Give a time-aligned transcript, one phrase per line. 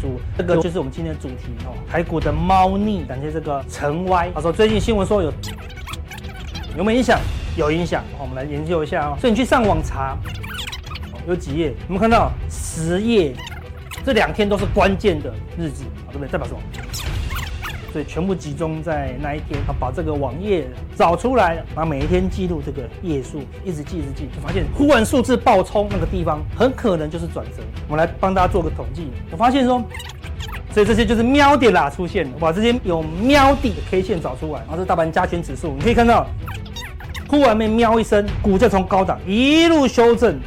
[0.00, 1.74] 书，这个就是我们今天的主题哦。
[1.88, 4.30] 台股的猫腻，感谢这个陈歪。
[4.34, 5.32] 他说最近新闻说有
[6.76, 7.20] 有没有影响？
[7.56, 8.02] 有影响。
[8.18, 9.18] 我们来研究一下哦。
[9.20, 10.16] 所以你去上网查，
[11.28, 11.74] 有几页？
[11.88, 13.34] 我们看到十页，
[14.04, 16.28] 这两天都是关键的日子，对不对？
[16.28, 16.60] 代表什么？
[17.92, 27.62] 所以全部集中在那一天，他把这个网页找出来，然后每一天记录这个页数，一直记一直记，就发现忽然数字爆冲那个地方，很可能就是转折。
[27.88, 29.82] 我们来帮大家做个统计，我发现说，
[30.72, 36.26] 所以这些就是喵点啦出现，我把这些有瞄点的 K 线找出来，然后是大盘加权指数，你可以看到，
[37.28, 40.38] 忽然被喵一声，股价从高档一路修正。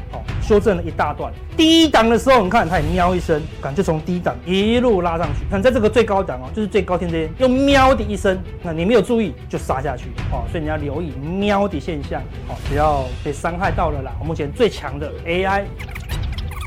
[0.43, 5.45] 修正了一大段，低档的时候，你看它也喵一声，感觉从低档一路拉上去。
[5.49, 14.11] 看在这个最高档哦，就是最高天这边，又喵的一声，那你没有注意就杀下去哦，所以你要留意喵的现象哦，不要被伤害到了啦。
[14.23, 15.63] 目前最强的 AI，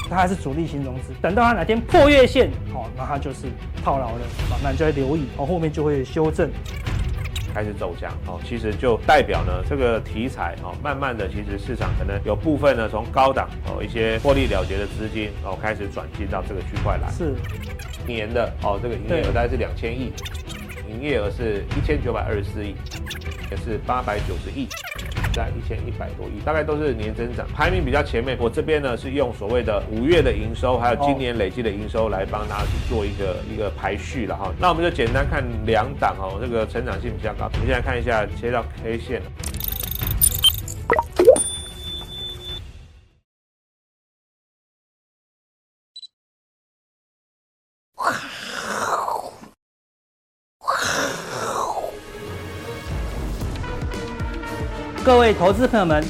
[0.08, 3.46] 它还是主力型融资，等到它哪天破月线哦，那它就是
[3.84, 4.20] 套牢了，
[4.62, 6.50] 那你就要留意哦，后面就会修正。
[7.56, 17.10] 开始走强哦，其实就代表呢，这个题材哦，慢慢的，其实市场可能有部分呢，从高档哦一些获利了结的资金哦，开始转进到这个区块来。
[17.10, 17.34] 是，
[18.06, 20.12] 年的哦，这个营业额大概是两千亿，
[20.86, 22.74] 营业额是一千九百二十四亿，
[23.50, 24.68] 也是八百九十亿。
[25.36, 28.38] 在一千一百多亿，大概都是年增长，排名比较前面。
[28.40, 34.50] 我这边呢是用所谓的五月的营收，还有今年累计的营收来帮大家去做一个一个排序了哈。
[34.58, 37.50] 那我们就简单看两档哦，这个成长性比较高。
[37.52, 39.20] 我们现在看一下切到 K 线。
[55.06, 56.04] 各位投资朋友们，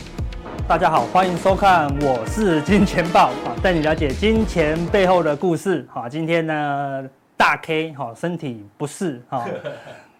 [0.66, 5.86] 大家好，欢迎收看，我是金钱豹啊，带你了解金钱背后的故事。
[5.92, 7.04] 好，今天呢，
[7.36, 9.44] 大 K 哈身体不适哈，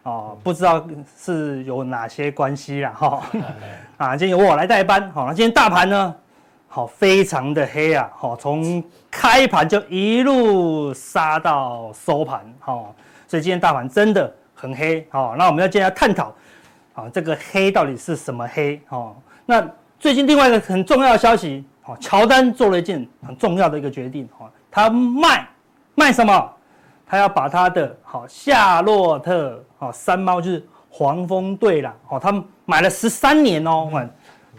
[0.03, 0.87] 哦， 不知道
[1.19, 3.23] 是有哪些关系啦哈，
[3.97, 5.11] 啊，今天由我来代班。
[5.11, 6.15] 好，那今天大盘呢，
[6.69, 12.95] 好，非常的黑啊，好，从开盘就一路杀到收盘，好，
[13.27, 15.09] 所以今天大盘真的很黑。
[15.09, 16.31] 好，那我们要今天要探讨。
[16.97, 18.81] 啊，这个黑到底是什么黑？
[18.89, 19.15] 哦，
[19.45, 19.63] 那
[19.99, 25.47] 最近另外一个很重要的消息，哦，乔丹做了一件很重要的一个决定，哦，他卖
[25.95, 26.53] 卖什么？
[27.07, 33.91] 他要把他的好夏洛特，好山猫就是黄蜂队啦，哦，他买了十三年哦，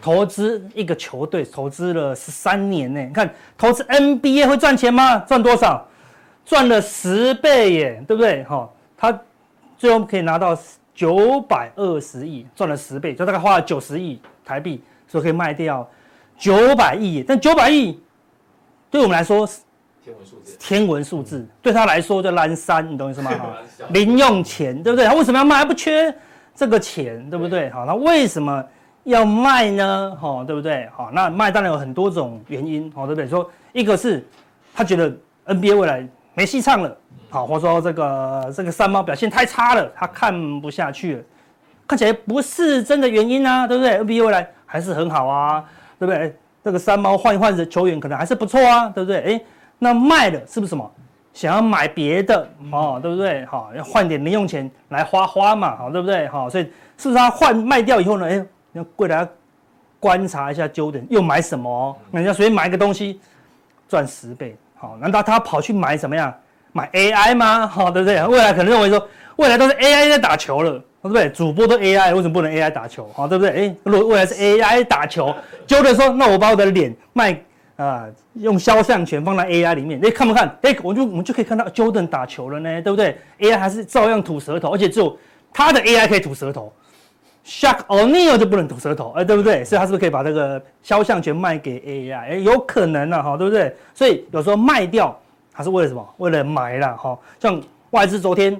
[0.00, 3.28] 投资一个球队投资了十三年呢，你看
[3.58, 5.18] 投资 NBA 会赚钱吗？
[5.18, 5.84] 赚多少？
[6.44, 8.44] 赚了十倍耶，对不对？
[8.44, 9.20] 哈，他
[9.76, 10.56] 最后可以拿到。
[10.98, 15.88] 九百二十亿赚了十倍，就大概花了九十亿台币，所以可以卖掉
[16.36, 17.22] 九百亿。
[17.22, 17.96] 但九百亿
[18.90, 19.60] 对我们来说是
[20.04, 23.30] 天文数字，天文数字对他来说就蓝山，你懂意思吗？
[23.94, 25.06] 零用钱，对不对？
[25.06, 25.58] 他为什么要卖？
[25.58, 26.12] 他不缺
[26.52, 27.70] 这个钱，对不对？
[27.70, 28.64] 好，那为什么
[29.04, 30.18] 要卖呢？
[30.20, 30.88] 哦，对不对？
[30.96, 33.28] 好，那卖当然有很多种原因，好，对不对？
[33.28, 34.26] 说一个是
[34.74, 35.16] 他觉得
[35.46, 36.04] NBA 未来
[36.34, 36.96] 没戏唱了。
[37.30, 41.22] 好，或者说这个这个山猫表现太差了，他看不下去了，
[41.86, 45.64] 看起来不是真的原因啊，对不对？NBA 未来还是很好啊，
[45.98, 46.34] 对不对？
[46.64, 49.20] 这个山猫换一换的球员可能还是不错啊，对不对？
[49.20, 49.40] 哎，
[49.78, 50.90] 那卖了是不是什么？
[51.32, 53.44] 想要买别的哦，对不对？
[53.46, 56.26] 好，要换点零用钱来花花嘛，好，对不对？
[56.28, 56.64] 好，所以
[56.96, 58.26] 是不是他换卖掉以后呢？
[58.26, 59.28] 哎，要过来
[60.00, 61.96] 观察一下 Jordan 又买什么？
[62.10, 63.20] 人家随便买一个东西
[63.88, 66.34] 赚十倍，好，难道他跑去买什么样？
[66.72, 67.66] 买 AI 吗？
[67.66, 68.24] 好，对不对？
[68.26, 71.28] 未来可能认为说，未来都是 AI 在打球了，对不对？
[71.30, 73.08] 主播都 AI，为什么不能 AI 打球？
[73.14, 73.50] 好，对不对？
[73.50, 75.34] 哎，如果未来是 AI 打球，
[75.66, 77.40] 就得说，那我把我的脸卖
[77.76, 80.52] 啊、用肖像权放在 AI 里面，哎，看不看？
[80.62, 85.16] 哎，我就我们就可以看到 Jordan 打球了呢，对不对？AI 还是照样吐舌头，而且只有
[85.52, 86.72] 他的 AI 可以吐舌头
[87.46, 89.64] ，Shaq O'Neal 就不能吐舌头，哎，对不对？
[89.64, 92.18] 所以他是不是可以把这个肖像权卖给 AI？
[92.18, 93.72] 哎，有可能啊，哈，对不对？
[93.94, 95.16] 所以有时候卖掉。
[95.58, 96.08] 他是为了什么？
[96.18, 98.56] 为了买了哈，像外资昨天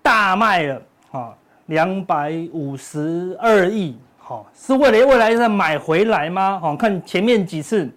[0.00, 1.34] 大卖了啊，
[1.66, 6.60] 两百五十二亿，好，是为了未来再买回来吗？
[6.62, 7.90] 好，看前面几次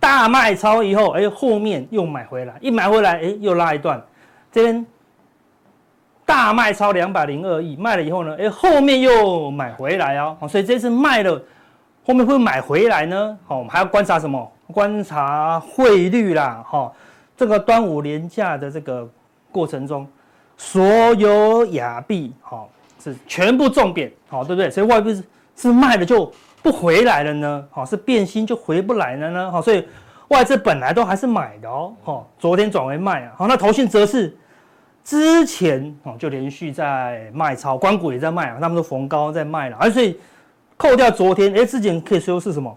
[0.00, 4.02] 大卖超以后，哎，后面又买回来，一买回来，哎，又拉一段，
[4.50, 4.84] 这边
[6.26, 11.40] 大卖超两百零二亿，卖了以后呢，哎，后面又买回来哦，所以这次卖了，
[12.04, 13.38] 后面会买回来呢？
[13.46, 14.50] 好，我们还要观察什么？
[14.72, 16.90] 观察汇率啦，哈。
[17.36, 19.08] 这个端午连假的这个
[19.50, 20.06] 过程中，
[20.56, 20.84] 所
[21.14, 22.70] 有亚币好
[23.02, 24.70] 是全部重贬，好对不对？
[24.70, 25.24] 所以外币是
[25.56, 26.32] 是卖了就
[26.62, 27.66] 不回来了呢？
[27.70, 29.50] 好是变心就回不来了呢？
[29.50, 29.86] 好，所以
[30.28, 34.34] 外资本来都还是买的哦，哦，昨天转为卖啊，好，那投信则是
[35.04, 40.18] 之前哦就连续在卖超，关谷也在卖啊，他们都逢高在卖了，而所以
[40.76, 42.74] 扣掉昨天，哎，之前可以说是什么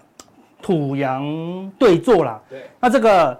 [0.61, 1.23] 土洋
[1.79, 3.39] 对坐啦，对，那这个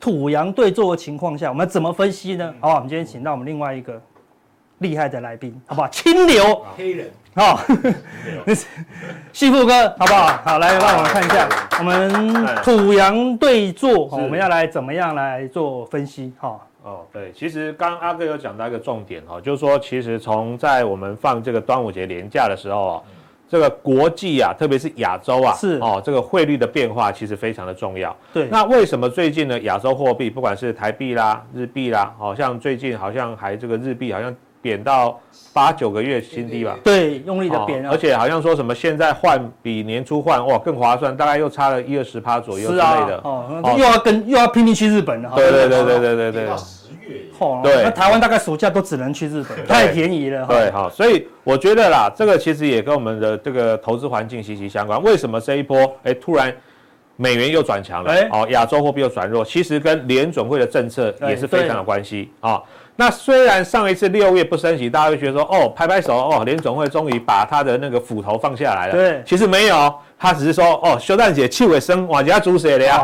[0.00, 2.54] 土洋对坐的情况下，我们怎么分析呢？
[2.60, 4.00] 好，我们今天请到我们另外一个
[4.78, 5.88] 厉害的来宾，好不好？
[5.88, 7.10] 清流黑人。
[7.34, 7.60] 好，
[8.44, 8.66] 那 是
[9.32, 10.26] 旭富哥，好不好？
[10.44, 11.48] 好，来让我们看一下，
[11.78, 16.32] 我们土洋对坐，我们要来怎么样来做分析？
[16.40, 23.02] 哈，哦，对，其实刚刚阿哥有讲到一个重点哈，就是说，其实从在我们放这个端午节连假的时候啊，
[23.48, 28.14] 这个国际啊，特别是亚洲啊，是哦，这个汇率的变化其实非常的重要。
[28.32, 29.58] 对，那为什么最近呢？
[29.60, 34.34] 亚洲货币不管是台币啦、日币啦，好像最近好像还这个日币好像。
[34.60, 35.18] 贬到
[35.52, 36.76] 八九个月新低吧？
[36.82, 43.20] 对，用力的贬、哦，而且好像说什么现在换比年初换哇更划算，大概又差了一二十趴左右之类的。
[43.22, 45.30] 哦，又要跟又要拼命去日本了。
[45.36, 46.48] 对对对对对对对。
[47.62, 50.46] 对，那台湾大概暑假都只能去日本， 太便宜了。
[50.46, 55.02] 对，好，所以我觉得啦，这个其实也跟我们的这个投资环境息息相关。
[55.02, 56.54] 为什么这一波哎突然
[57.16, 58.12] 美元又转强了？
[58.12, 62.62] 哎，哦，亚洲货币又转弱，其实跟联准会的政策也是非常有关系啊。
[63.00, 68.92] 那虽然上一次六月不升息，大家会觉得说，哦，拍拍手，哦，联总会终于把他的那个斧头放下来了。
[68.92, 73.00] 对，其实没有，他只是说，哦，修蛋姐气尾升，往家猪血的呀。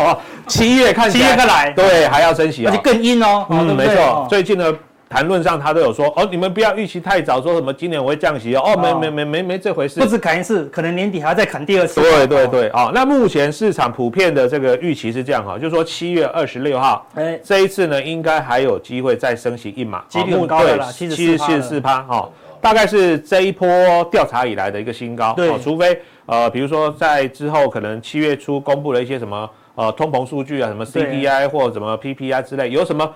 [0.48, 3.44] 七月看起来，七月再来，对，还要升息，而且更阴哦。
[3.50, 4.74] 嗯，没错，最近呢。
[5.14, 12.00] 谈论上，他都有说哦，你们不要预期太早，说什么今年我会降息哦，哦，没没没没没这回事，不止砍一次，可能年底还要再砍第二次。
[12.00, 22.28] 对对对，哦，那目前市场普遍的这个预期是这样哈，就是说七月二十六号，哎，这一次呢，应该还有机会再升息一码，几率很高了啦，七十七十四趴哈，
[22.60, 23.68] 大概是这一波
[24.10, 25.32] 调查以来的一个新高。
[25.34, 25.96] 对，除非
[26.26, 33.08] 呃，比如说在之后可能七月初公布了一些什么呃通膨数据啊，什么 CPI 或者什么 PPI 之类，有什么。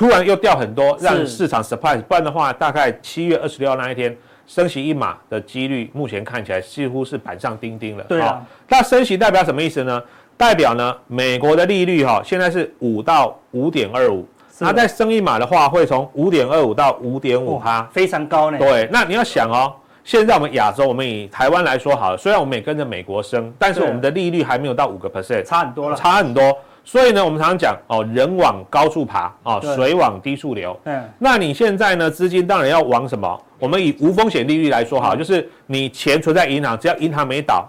[0.00, 4.16] 突然又掉很多，让市场 surprise，不然的话，大概七月二十六号那一天
[4.46, 8.04] 升息一码的几率，目前看起来似乎是板上钉钉了。
[8.04, 10.02] 对啊，那升息代表什么意思呢？
[10.38, 14.26] 代表呢，美国的利率哈，现在是五到五点二五，
[14.60, 18.56] 那再升一码的话，会从五点二五到五点五哈，非常高呢。
[18.56, 19.70] 对，那你要想哦，
[20.02, 26.56] 现在我们亚洲，我们以台湾来说好了，虽然我们也跟着美国升，但是我们的利率还没有到五个 percent，差很多了，差很多。
[26.90, 30.76] 所以呢，我们常常讲哦，人往高处爬哦，水往低处流。
[30.86, 33.40] 嗯，那你现在呢，资金当然要往什么？
[33.60, 37.64] 我们以无风险利率来说好，就是你钱存在银行，只要银行没倒，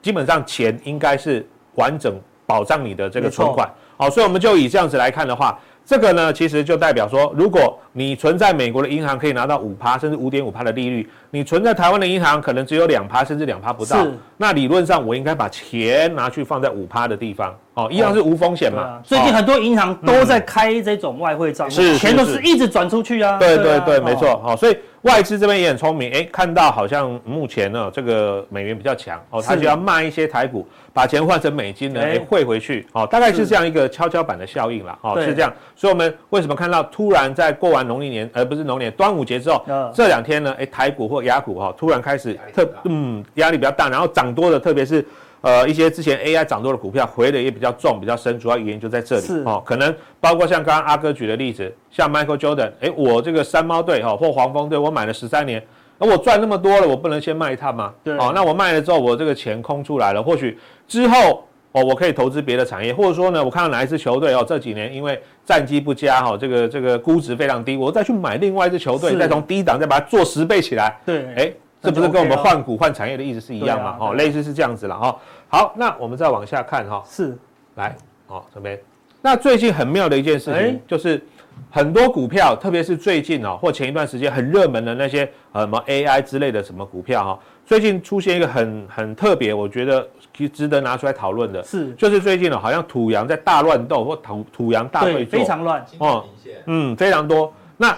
[0.00, 3.68] 基本上钱应该是完整保障你的这个存款。
[3.98, 5.58] 好，所以我们就以这样子来看的话。
[5.84, 14.04] 这个呢，其实就代表说，如果你存在美国的银行可以拿到五趴甚至五点五趴的利率，你存在台湾的银行可能只有两趴甚至两趴不到。
[14.04, 14.12] 是。
[14.36, 18.82] 那理论上我应该把钱拿去放在五趴的地方，哦，一样是无风险嘛。
[18.82, 23.38] 哦、最近很多银行都在开这种外汇账户，是钱都是一直转出去啊。
[23.38, 24.38] 对对对，没错。
[24.42, 30.68] 好，所以外资这边也很聪明，哎，看到好像目前呢这个美元比较强，哦，他就要卖一些台股。
[30.94, 35.50] 把钱换成美金呢，哎，汇回去，哦，大概是这样一个跷跷板的效应了，哦，是这样。
[35.74, 39.64] 所以，我们为什么看到突然在过完农历年，而不是农年端午节之后，
[39.94, 45.04] 这两天呢，哎，台股或亚股哈，突然开始特嗯压力比较大，然后涨多的，特别是
[45.40, 55.62] 呃一些之前 AI 涨多的股票回的也比较重、比较深，主要原因就在这里，哦，可能包括像刚刚阿哥举的例子，像 Michael Jordan，哎，我这个山猫队哈或黄蜂队，我买了十三年。
[55.98, 57.94] 那我赚那么多了，我不能先卖一趟吗？
[58.02, 60.58] 对，哦，那我卖了之后，我这个钱空出来了，或许
[60.88, 70.96] 之后哦，我可以投资别的产业，或者说呢，我看到哪一支球队哦，这几年因为战绩不佳哈，这个这个估值非常低，我再去买另外一支球队，再从低档再把它做十倍起来。
[71.04, 73.96] 对，哎，这不是跟我们换股换产业的意思是一样吗？
[74.00, 75.16] 哦，类似是这样子了哈。
[75.48, 77.02] 好，那我们再往下看哈。
[77.06, 77.36] 是，
[77.74, 77.96] 来，
[78.28, 78.78] 哦，这边，
[79.20, 81.22] 那最近很妙的一件事情就是。
[81.70, 91.92] 很多股票，特别是最近哦，或前一段时间很热门的那些呃什么 AI 之类的什么股票哈，最近出现一个很很特别，我觉得其实值得拿出来讨论的，是。
[91.92, 95.84] 就是最近呢，好像土洋在大乱斗或土土洋大对，非常乱。
[95.98, 96.24] 哦，
[96.66, 97.52] 嗯，非常多。
[97.76, 97.96] 那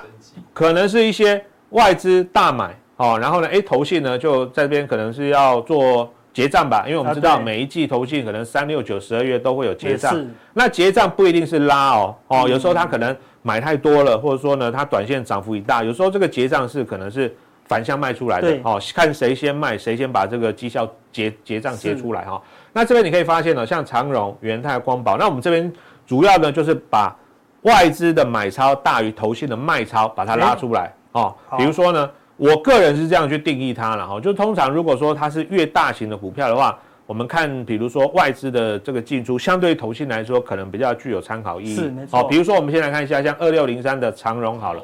[0.52, 6.10] 可能是一些外资大买哦，然后呢，哎，投信呢就在这边可能是要做。
[6.34, 10.12] 结账吧，因为我们知道每一季投信可能三六九十二月都会有结账，
[10.52, 17.32] 那结账不一定是拉哦哦，有时候它可能买太多了，或者说呢，它短线涨幅一大，有时候这个结账是可能是
[17.66, 22.40] 反向卖出来的哦，看谁先卖，谁先把这个绩效结结账结出来哈。
[22.73, 25.73] 那这边你可以发现呢，像长荣、元泰、光宝，那我们这边
[26.06, 27.16] 主要呢就是把
[27.62, 32.11] 外资的买超大于投信的卖超，把它拉出来哦，比如说呢。
[32.37, 41.76] 我个人是这样去定义它了哈，就通常如果说它是越大型的股票的话，我们看，比如说外资的这个进出，相对于投信来说，可能比较具有参考意义。
[41.76, 42.18] 是没错。
[42.18, 44.83] 好，比如说我们先来看一下，像二六零三的长荣好了。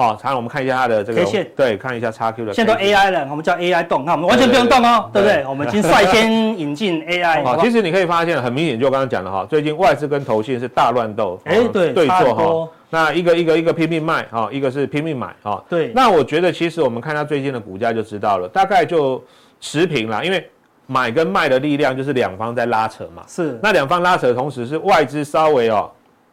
[0.00, 2.52] 好，我们看一下它的这个 K 线，对，看一下叉 Q 的。
[2.52, 5.44] 现在都 AI 了，我们叫 AI 动，那我们完全不用动哦，对不对？
[5.46, 7.44] 我们已经率先引进 AI。
[7.44, 12.68] 好，其实你可以发现，很明显，就我刚刚讲的哈，最近外资跟投信是大乱斗，哎，对，对错哈。
[12.88, 15.62] 那一个一个一个拼命卖哈，一个是拼命买哈。
[15.68, 15.92] 对。
[15.94, 19.22] 那我觉得，其实我们看它最近的股价就知道了，大概就
[19.60, 20.48] 持平了，因为。
[20.92, 23.56] 买跟卖的力量就是两方在拉扯嘛，是。
[23.62, 25.88] 那两方拉扯的同时，是外资稍微哦，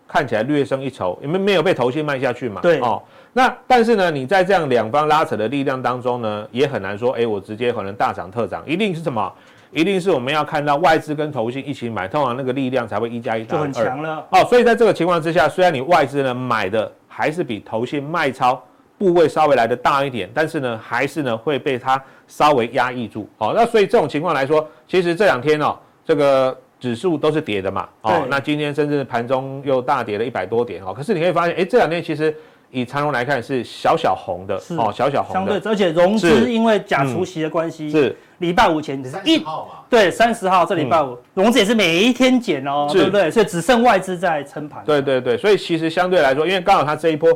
[0.08, 2.60] 看起来略胜一筹，因为没有被投信卖下去嘛。
[2.60, 3.00] 对哦。
[3.34, 9.32] 那但是呢，你在这样两方拉扯的力量当中呢，也很难说，哎，我直接可能大涨特涨，一定是什么？
[9.70, 13.68] 一定是我们要看到外资跟投信一起买，通常那个力量才会一加一大于二。
[13.68, 14.26] 就很强了。
[14.32, 18.64] 哦，所以在这个情况之下，虽然你外资呢买的还是比投信卖超
[18.98, 23.30] 部位稍微来的大一点，但是呢，还是呢会被它稍微压抑住。
[23.40, 27.90] 哦，那所以这种情况来说，其实这两天哦，这个指数都是跌的嘛。
[28.04, 30.94] 哦，那今天甚至盘中又大跌了一百多点哦。
[30.94, 32.34] 可是你可以发现，哎，这两天其实
[32.72, 35.52] 以长荣来看是小小红的，哦，小小红的。
[35.52, 39.80] 相对，而且融资因为假除息的关系，是礼拜五前只是一号嘛？
[39.90, 43.32] 对，三十号这礼拜五融资也是每一天减哦，对不对？
[43.32, 44.84] 所以只剩外资在撑盘。
[44.86, 47.30] 对对对，所以其实相对来说，因为刚好它这一波。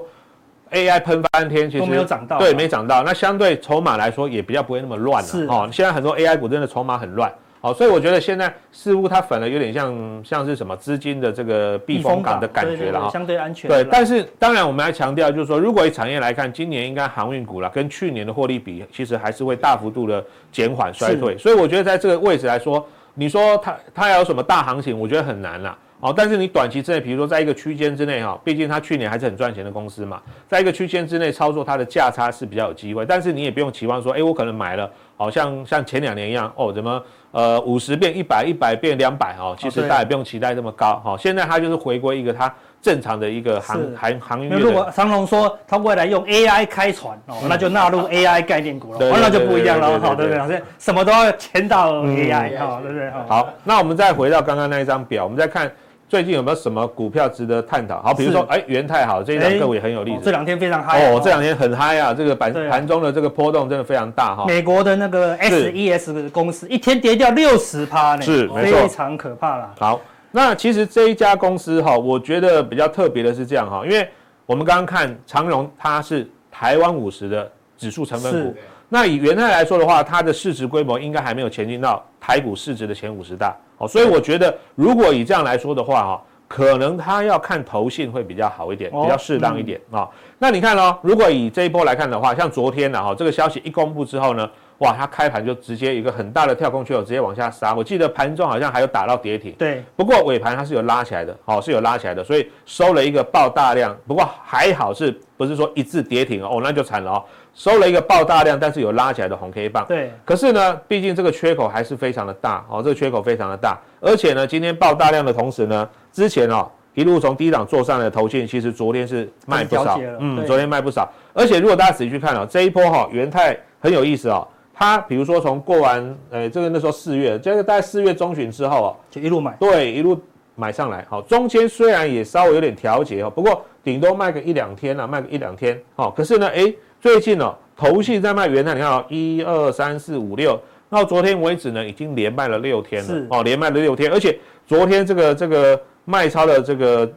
[0.73, 3.03] AI 喷翻天，其实都没有涨到，对，没涨到。
[3.03, 5.27] 那相对筹码来说，也比较不会那么乱了。
[5.27, 7.29] 是哦，现在很多 AI 股真的筹码很乱。
[7.61, 13.09] 哦，所以我觉得现在似乎它反而有点像像是什么资金的这个避风港的感觉了哈。
[13.11, 13.69] 相对安全。
[13.69, 21.37] 对，但是当然我们还强调，就是说，如果以产业来看，今年应该航运股了，跟去年的获利比，其实还是会大幅度的减缓衰退。
[21.37, 25.77] 所以我觉得在这个位置来说，你说它它要有什么大行情，我觉得很难了。
[26.01, 41.15] 哦，但是你短期之内，比如说在一个区间之内哈，毕竟它去年还是很赚钱的公司嘛，在一个区间之内操作它的价差是比较有机会，但是你也不用期望说，哎，我可能买了，好像像前两年一样，哦，怎么呃五十变一百，一百变两百哦，其实大家也不用期待这么高哈。
[41.20, 44.50] 现在它就是回归一个它正常的一个航航航运。
[44.50, 50.60] 那如果长龙说它未来用 AI 开船哦，那就纳入 AI 概念股了，那就不一样了，好对不对？
[50.79, 53.12] 什么都要牵到 AI 哈，对不对？
[53.27, 55.72] 好，那我们再回到刚刚那一张表，我们再看。
[56.11, 58.01] 最近有没有什么股票值得探讨？
[58.01, 60.23] 好，比如说，哎，元泰好，这一档个股也很有例子。
[60.25, 62.13] 这两天非常嗨哦，这两天很嗨啊！
[62.13, 64.43] 这个盘盘中的这个波动真的非常大哈。
[64.45, 69.73] 美国的那个 SES 公司一天跌掉六十趴呢，是，非常可怕啦。
[69.79, 70.01] 好，
[70.31, 74.05] 那其实这一家公司哈，我觉得比较特别的是这样哈，因为
[74.45, 78.53] 我们刚刚看长荣，它是台湾五十的指数成分股。
[78.89, 90.07] 那以元泰来说的话，它的市值规模应该还没有前进到台股市值的前五十大哦，所以我觉得如果以这样来说的话哈，可能他要看投信会比较好一点，比较适当一点啊。
[90.38, 99.83] 那你看哦，如果以这一波来看的话，像昨天呢哈，这个消息一公布之后呢，哇，它开盘就直接一个很大的跳空缺口直接往下杀，我记得盘中好像还有打到跌停，对。
[99.95, 107.23] 不过尾盘它是有拉起来的，哦，是有拉起来的，所以收了一个爆大量，不过还好是不是说一字跌停哦，那就惨了哦。
[107.53, 109.86] 收了一个爆大量，但是有拉起来的红 K 棒。
[109.86, 110.12] 对。
[110.24, 113.77] 可是呢，毕竟这个缺口还是非常的大哦，这个缺口非常的大。
[114.00, 120.00] 而且呢，今天爆大量的同时呢，之前哦一路从低档做上来的头信，其实昨天是卖不少。
[120.20, 121.12] 嗯，昨天卖不少。
[121.34, 129.51] 而且如果大家仔细去看哦，这一波哈元泰很有意思哦，它比如说从过完呃这个那时候四月，这个大概四月中旬之后哦，就一路买。
[129.60, 130.17] 对，一路
[130.55, 131.05] 买上来。
[131.10, 135.77] 好，中间虽然也稍微有点调节哦，不过顶多卖个一两天啊，卖个一两天。
[135.96, 136.74] 好，可是呢，哎。
[137.01, 143.27] 最近哦，投信在卖元太，你看哦，一二三四五六，到昨天为止呢，已经连卖了六天了，是。
[143.31, 147.12] 哦，连卖了六天，而且昨天这个这个卖超的这个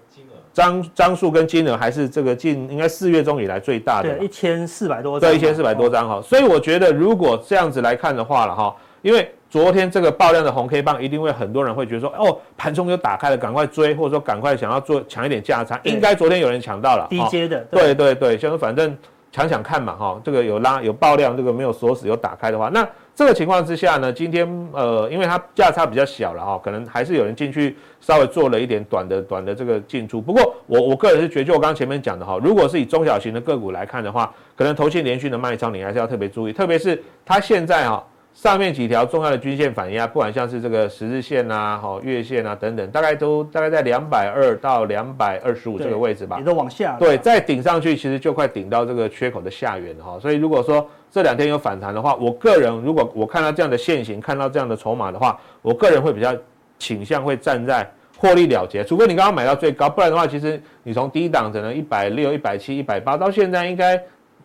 [0.54, 17.94] 张张数跟金额还是这个近应该四月中以来最大的，对，一千四百多张，对，一千四百多张哈，所以我觉得如果这样子来看的话了哈，因为昨天这个爆量的红 K 棒，一定会很多人会觉得说，哦，盘中又打开了，赶快追，或者说赶快想要做抢一点价差，应该昨天有人抢到了，低阶的，对。
[17.94, 18.96] 对对，像反正。
[19.34, 30.22] 想想看嘛，哈，这个有拉有爆量，这个没有锁死有打开的话，那这个情况之下呢，今天呃，因为它价差比较小了哈，可能还是有人进去稍微做了一点短的短的这个进出。
[30.22, 38.04] 不过我我个人是觉得，就我刚前面讲的哈，如果是以中小型的个股来看的话，可能投信连续的卖超，你还是要特别注意，特别是它现在哈。
[38.34, 46.36] 上面几条重要的均线反压，不管像是这个十日线啊、好月线啊等等，大概都大概在两百二到两百二十五这个位置吧。
[46.38, 46.96] 也都往下。
[46.98, 50.18] 对，再顶上去，其实就快顶到这个缺口的下缘了哈。
[50.18, 56.36] 所以如果说这两天有反弹的话，我个人如果我看到这样的线型，看到这样的筹码的话，我个人会比较
[56.76, 57.88] 倾向会站在
[58.18, 58.84] 获利了结。
[58.84, 63.96] 除非你刚刚买到最高，不然的话，其实你从低档可能一百六、一百七、一百八到现在应该。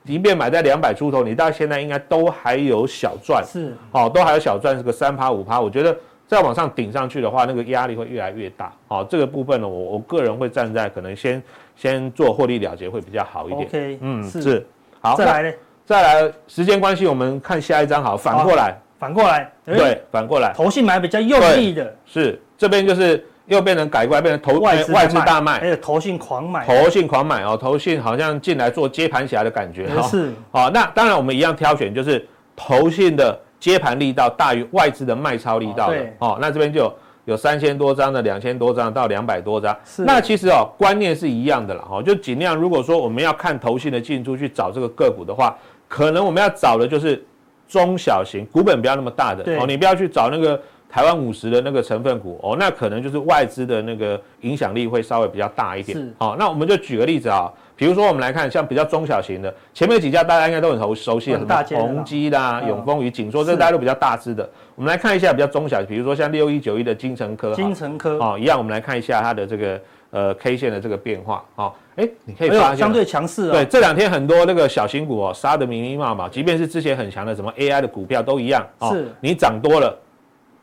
[0.10, 5.62] 即便买在两百出头，你到现在应该都还有小赚，是，哦，都还有小赚，是个三趴五趴。
[5.62, 8.74] 我觉得再往上顶上去的话，那个压力会越来越大。
[8.88, 11.40] 好，这个部分呢，我我个人会站在可能先
[11.76, 13.68] 先做获利了结会比较好一点。
[13.68, 14.68] OK，嗯，是，是
[15.00, 15.54] 好，再来呢？
[15.86, 18.02] 再来，时间关系，我们看下一张。
[18.02, 30.02] 好，反过来，反过来，对，反过来，投信买比较用力的，是这边就是又变成改过来，变成投外资外资大卖，还有投信狂买，投信狂买哦，投信好像进来做接盘侠的感觉哈。
[30.04, 32.26] 是，好，那当然我们一样挑选，就是
[32.56, 35.98] 投信的接盘力道大于外资的卖超力道的。
[36.20, 36.94] 哦，那这边就有
[37.26, 39.76] 有三千多张的，两千多张到两百多张。
[39.84, 41.86] 是，那其实哦，观念是一样的了。
[41.90, 45.58] 哦，就尽量如果说我们要看投信的进出去找这个个股的话。
[45.92, 47.20] 可能我们要找的就是
[47.68, 50.62] 中小型股本不要那么大的哦，你不要去找那个
[50.92, 55.98] 台湾五十的那个成分股哦，那可能就是外资的那个影响力会稍微比较大一点。
[55.98, 64.50] 是，好，那我们就举个例子啊，比如说我们来看像比较中小型的，前面几家大家应该都很熟熟悉的，什么宏基啦、永丰余、锦硕，这大家都比较大只的。
[64.76, 69.80] 我们来看一下比较中小，比如说像六一九一的金城科，金城科哦，一样，我们来看一下它的这个。
[70.12, 73.52] 呃，K 线的这个变化，哦，哎，你可以发现相对强势啊。
[73.52, 78.66] 对，这两天很多那个小型股哦，杀得密密麻麻，即便是之前很强的什么 AI 的股票都一样。
[78.90, 79.96] 是，你涨多了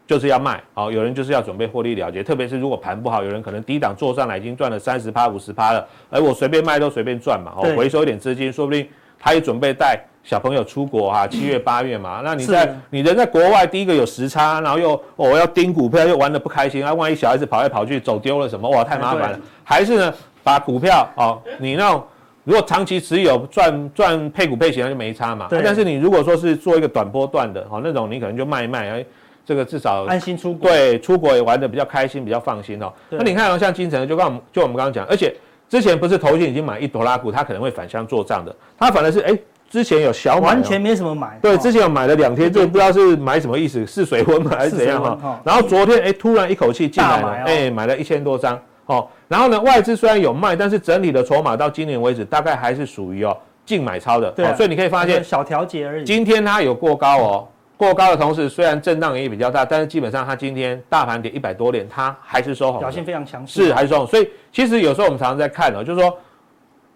[0.06, 8.86] 就是要卖，哦，有人就是要准备获利了结，特别是如果盘不好，有人可能低档做上来已经赚了三十趴、五十趴了，而我随便卖都随便赚嘛，哦，回收一点资金，说不定
[9.18, 9.98] 他也准备带。
[10.22, 19.40] 小朋友出国啊，七月八月嘛，那你在你人在国外，第一个有时差，然后又哦我要盯股票，又玩的不开心啊，万一小孩子跑来跑去走丢了什么，哇，太麻烦了。
[19.62, 22.04] 还是呢，把股票哦，你那种
[22.42, 25.46] 如果长期持有赚赚配股配息那就没差嘛。
[25.48, 29.06] 但是你如果说是做一个短波段的哦，那种你可能就卖一卖，哎，
[29.46, 30.68] 这个至少安心出国。
[30.68, 32.92] 对，出国也玩的比较开心，比较放心哦。
[33.08, 35.34] 那你看像金城，就刚就我们刚刚讲，而且
[35.68, 39.38] 之前不是投信已经买一朵拉股，他可能会反向做账的，他反而是哎。
[39.68, 41.36] 之前有小完全没什么买。
[41.42, 45.40] 对，之前有买了两天，就不知道是买什么意思，是水温吗还是怎样哈？
[45.44, 49.08] 然后昨天哎、欸，突然一口气进来了，哎、买了一千多张哦。
[49.26, 53.36] 然后呢，外资虽然有卖，但是整体的筹码到今年为止大概还是属于哦
[53.66, 54.30] 净买超的。
[54.30, 56.04] 对、所以你可以发现小调节而已。
[56.04, 64.06] 今天它有过高哦，过高的同时，虽然震荡也比较大，但是基本上它今天大盘跌一百多点，它还是收红，表现非常强势，是还是收红。
[64.06, 66.18] 所以其实有时候我们常常在看哦，就是说。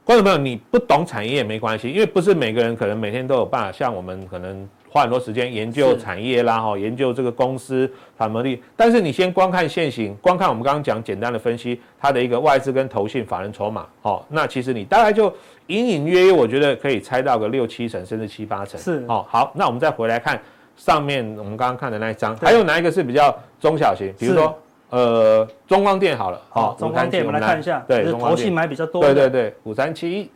[0.03, 8.61] 观众朋友，你不懂产业也没关系，因为不是每个人可能每天都有办法像我们可能花很多时间研究产业啦，哈，研究这个公司反能力。
[8.75, 15.33] 但是你先光看现行，光看我们刚刚讲简单的分析它的一个外资跟投信法人筹码，哦，那其实你大概就
[15.69, 18.81] 隐隐约约，我觉得可以猜到个六七成甚至七八成。
[18.81, 20.40] 是哦，好，那我们再回来看
[20.81, 24.12] 上面我们刚刚看的那一张，还有哪一个是比较中小型？
[24.19, 24.59] 比如说。
[24.93, 30.29] 呃，中光电好了，好，中光电我们来看一下，对，投信买比较多，对对对，五三七一，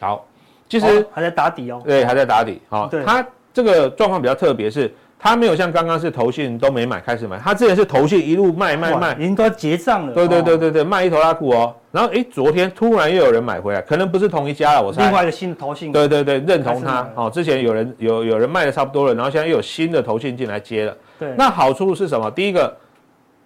[0.00, 0.26] 好，
[0.68, 20.96] 其实还在打底哦，对，还在打底，好，它这个状况比较特别，是它没有像刚刚是投信都没买开始买，他之前是投信一路卖卖卖，已经都要结账了，对对对对对，卖一头拉股哦，然后哎，昨天突然又有人买回来，可能不是同一家了，我猜，另外一个新的投信，对对对，认同他，哦，之前有人有有人卖的差不多了，然后现在又有新的投信进来接了。
[21.18, 22.30] 对，那好处是什么？
[22.30, 22.76] 第一个，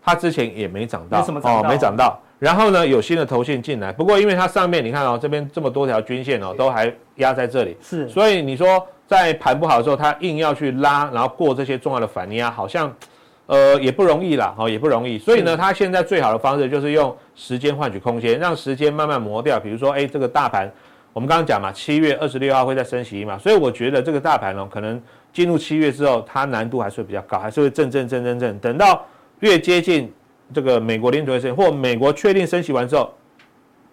[0.02, 1.68] 它之前也没涨到，没什么涨到。
[1.68, 2.20] 哦，没涨到。
[2.42, 8.08] 然后呢，有新的头信进来，不过因为它上面你看哦，这边这么多条均线哦，都还压在这里，是。
[8.08, 12.92] 所以你说在盘不好的时候，它硬要去拉，然后过这些重要的反压，好像
[13.46, 15.16] 呃也不容易啦，哦也不容易。
[15.18, 19.60] 所以呢，它现在最好的方式就是用时间换取空间，让时间慢慢磨掉。
[19.60, 20.68] 比如说，哎，这个大盘，
[21.12, 25.00] 我们刚刚讲嘛，七月二十六号会再升息嘛，所以我觉得这个大盘哦，可能。
[25.32, 28.58] 进入七月之后，它难度还是会比较高，还是会震震震震震。
[28.58, 29.02] 等到
[29.40, 30.12] 越接近
[30.52, 33.12] 这个美国联储会升或美国确定升息完之后，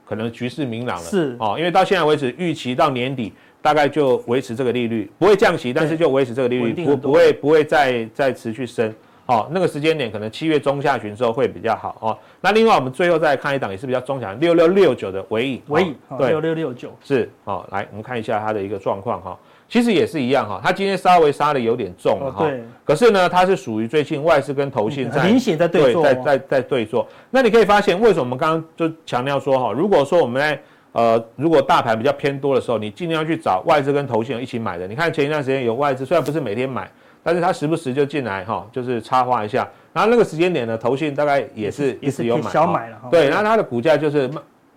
[0.08, 1.04] 可能局势明朗了。
[1.04, 8.94] 是哦，因为到现在为止，预期到年底大概就维持这个利率，不会降息，但是就维持这个利率，不不会不会再再持续升。
[9.26, 12.18] 哦，那个时间点可能七月中下旬之后会比较好哦。
[12.42, 19.38] 那另外我们最后再看一档也是比较中小六六六九的纬颖，纬颖对六六六九是哦，来我们看一下它的一个状况哈。
[19.70, 22.44] 其实也是一样哈，它今天稍微杀的有点重了哈。
[22.46, 22.64] 对。
[22.84, 27.08] 可是呢，它是属于最近外资跟投信在明显在对做，在在在对坐。
[27.30, 30.60] 那你可以发现，为什么我们刚刚就强调说哈，如果说我们在
[30.92, 34.88] 呃，如果大盘比较偏多的时候，你尽量去找外资跟投信一起买的。
[34.88, 36.90] 你看前一段时间有外资，虽然不是每天买，
[37.22, 39.70] 但是它时不时就进来哈，就是插花一下。
[39.94, 42.98] 然后那个时间点呢，投信大概也是一直有买，小买了。
[43.12, 44.28] 对，然后它的股价就是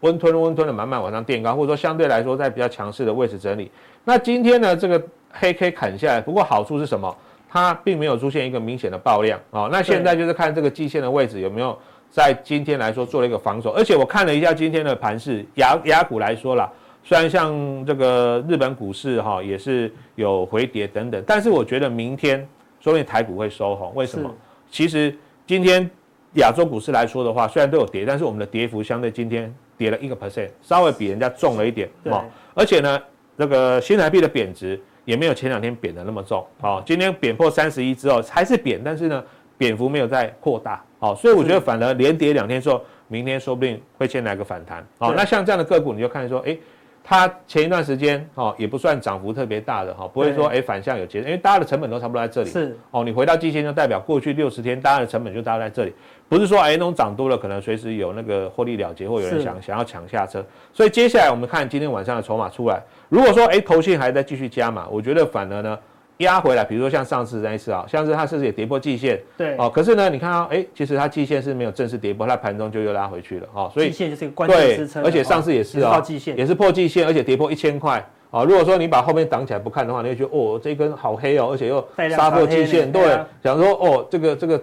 [0.02, 3.70] 温吞温吞的慢慢往上垫高，或者说相对来说在比较强势的位置整理。
[4.04, 7.16] 那今天呢，这个黑 K 砍下来，不过好处是什么？
[7.48, 9.68] 它并没有出现一个明显的爆量啊、哦。
[9.70, 11.78] 那现在就是看这个季线的位置有没有
[12.10, 13.70] 在今天来说做了一个防守。
[13.72, 16.70] 而且我看了一下今天的盘势，雅雅股来说啦，
[17.04, 22.40] 虽然像这个日本股市哈、哦、也是有回跌等等，但是我觉得明天
[22.80, 23.92] 说不定台股会收红。
[23.94, 24.34] 为什么？
[24.70, 25.14] 其实
[25.46, 25.88] 今天
[26.36, 31.88] 亚洲股市来说的话，虽然都有跌，但是我们的跌幅相对今天跌了一个 percent，稍微比人家重了一点。
[32.04, 33.02] 哦，而且呢，
[33.36, 36.46] 这个新台币的贬值也没有前两天贬的那么重。
[36.60, 39.24] 哦，今天贬破三十一之后还是贬，但是呢，
[39.58, 40.80] 贬幅没有再扩大。
[41.00, 44.86] 好，所以我觉得反而连跌两天之后，明天说不定会先来个反弹。
[44.98, 46.56] 好，那像这样的个股，你就看说，哎。
[47.04, 52.50] 它前一段时间哦也不算涨幅特别大的哈，不会说哎反向有结，因为大家的成本都差不多在这里。
[52.50, 55.92] 是哦，你回到季线就代表过去六十天大家的成本就大概在这里，
[56.32, 60.42] 不是说哎那种涨多了可能随时有那个获利了结或有人想想要抢下车。
[60.72, 65.78] 所以接下来我们看今天晚上的筹码出来，如果说哎投信还在继续加码，我觉得反而呢。
[66.18, 69.20] 压回来，比如说像上次那一次啊，像是它甚至也跌破季线？
[69.36, 75.02] 对，哦，可是呢，你看到，哎，其实它季线是没有正式跌破，它盘中就又拉回去了，哦，所以季线就是一个关键支撑。
[75.02, 76.04] 而且上次也是啊，哦，
[76.36, 84.62] 也是破季线，而且跌破一千块，啊，如果说你把后面挡起来不看的话，你会觉得哦，这一根好黑哦，而且又杀破季线，对，想说哦，这个这个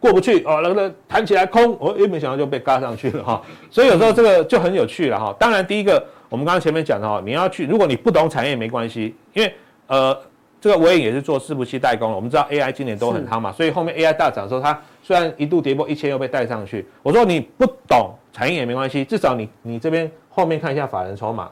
[0.00, 5.34] 过不去哦，那个弹起来空，我也没想到就被嘎上去了哈， 所以有时候这个就很有趣了哈。
[5.38, 9.52] 当然，第一个我们刚刚前面讲的哈，你要去，如果你不懂产业没关系，因为
[9.86, 10.18] 呃。
[10.60, 16.84] 这个我也也是做伺服器代工的，我们知道 AI 今年都很夯嘛，所以后面 AI 大涨的时候，它虽然一度跌破一千，又被带上去。
[17.00, 21.48] 我说你不懂产业也没关系，至少你你这边后面看一下法人筹码，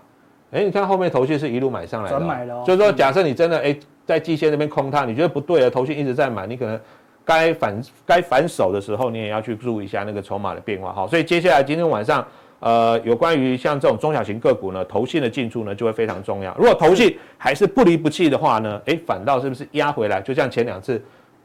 [0.50, 2.64] 哎，你看后面头绪是一路买上来的，转买了。
[2.64, 6.80] 就是说，假设你真的哎在季线那边空它，你觉得不对了，头绪一直在买，你可能
[7.26, 10.90] 该反该反手的时候，你也要去注意一下那个筹码的变化。
[10.94, 12.26] 好，所以接下来今天晚上。
[12.58, 16.56] 呃，有关于像这种中小型个股呢，投信的进驻呢就会非常重要。
[16.56, 20.22] 如果投信还是不离不弃的话呢，哎，反倒是不是压回来？
[20.22, 21.00] 就像前两次，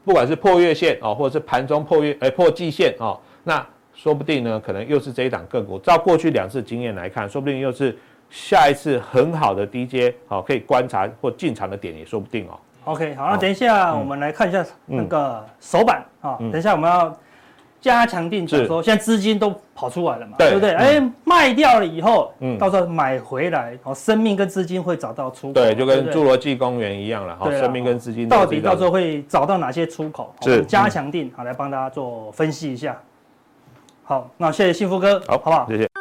[0.06, 3.64] 不管是破月线哦，或者是盘中破月，哎，破季线哦，那
[3.94, 5.78] 说不定呢，可能又是这一档个股。
[5.80, 7.94] 照过去两次经验来看，说不定又是
[8.30, 12.58] 下一次很好的低阶哦，可以观察或进场的点也说不定哦。
[12.84, 17.16] OK，好，那等一下我们来看一下那个手板啊，等一下我们要。
[17.80, 20.70] 加强定就是说，现在资金都跑出来了嘛，对不对？
[20.70, 30.32] 哎，卖掉了以后，嗯，到时候买回来，哦，生命跟资金会找到出口，对，就跟侏罗纪公园一样了，哈，生命跟资金到底到时候会找到哪些出口？
[30.42, 32.96] 是加强定，好，来帮大家做分析一下。
[34.04, 35.66] 好，那谢谢幸福哥，好，好不好？
[35.68, 35.91] 谢谢。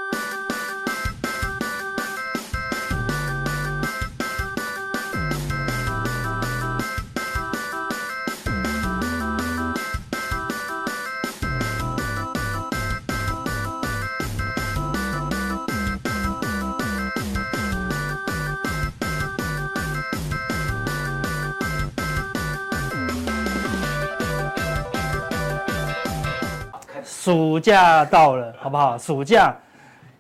[27.23, 28.97] 暑假到了，好不好？
[28.97, 29.55] 暑假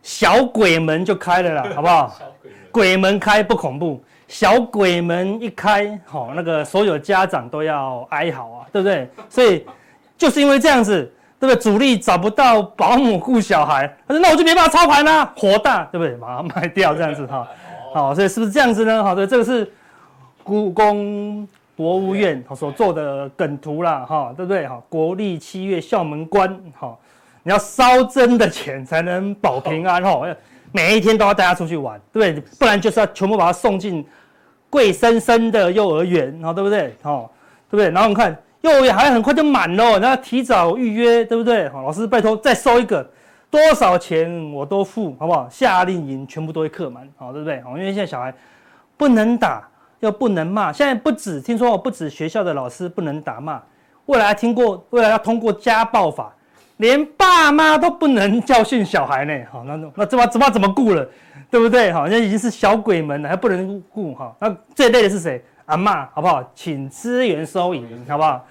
[0.03, 2.15] 小鬼门就开了啦， 好不好？
[2.71, 9.09] 鬼门开不恐怖，小鬼门一开，好，那个所有家长都要哀嚎啊，对不对？
[9.27, 9.65] 所以
[10.15, 11.59] 就是因为这样子，对不对？
[11.59, 16.15] 主力找不到保姆顾小孩，他说那我就没办法操盘啦，火大，对不对？
[16.17, 17.47] 马上卖掉这样子哈，
[17.95, 19.03] 好，所以是不是这样子呢？
[19.03, 19.73] 好的，这个是
[20.43, 21.47] 故宫。
[21.81, 24.67] 国务院所做的梗图啦，哈，对不对？
[24.67, 26.47] 哈，国历七月校门关，
[26.79, 26.95] 哈，
[27.41, 30.21] 你要烧真的钱才能保平安，哈，
[30.71, 32.57] 每一天都要带他出去玩，对不对？
[32.59, 34.05] 不然就是要全部把他送进
[34.69, 36.95] 贵生生的幼儿园，哈，对不对？
[37.01, 37.27] 哈，
[37.67, 37.89] 对不对？
[37.89, 41.67] 然后你看幼儿园还很快就满了，然后提早预约，对不对？
[41.69, 43.03] 好，老师拜托再收一个，
[43.49, 45.47] 多少钱我都付，好不好？
[45.49, 47.59] 夏令营全部都会客满，好，对不对？
[47.61, 48.31] 好，因为现在小孩
[48.95, 49.67] 不能打。
[50.01, 53.61] 又不能骂，现在不止听说，不止学校的老师不能打骂，
[54.07, 56.33] 未来听过，未来要通过家暴法，
[56.77, 59.33] 连爸妈都不能教训小孩呢。
[59.51, 61.07] 好，那那怎么怎么怎么顾了，
[61.49, 61.91] 对不对？
[61.91, 64.35] 好，像已经是小鬼门了，还不能顾哈。
[64.39, 65.43] 那这类的是谁？
[65.65, 66.43] 阿嬷，好不好？
[66.55, 68.45] 请支援收银，好不好？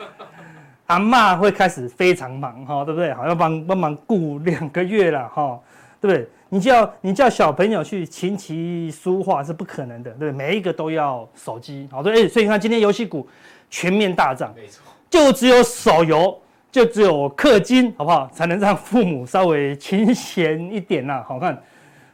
[0.87, 3.13] 阿嬷会开始非常忙哈，对不对？
[3.13, 5.59] 好，要帮帮忙顾两个月了哈，
[6.01, 6.29] 对不对？
[6.53, 13.27] 你叫你叫小朋友去琴棋书画是不可能的，对，每一个都要手机，好，对，所以你看今天游戏股
[13.71, 16.37] 全面大涨，没错，就只有手游，
[16.73, 18.29] 就只有氪金，好不好？
[18.33, 21.57] 才能让父母稍微清闲一点呐，好看，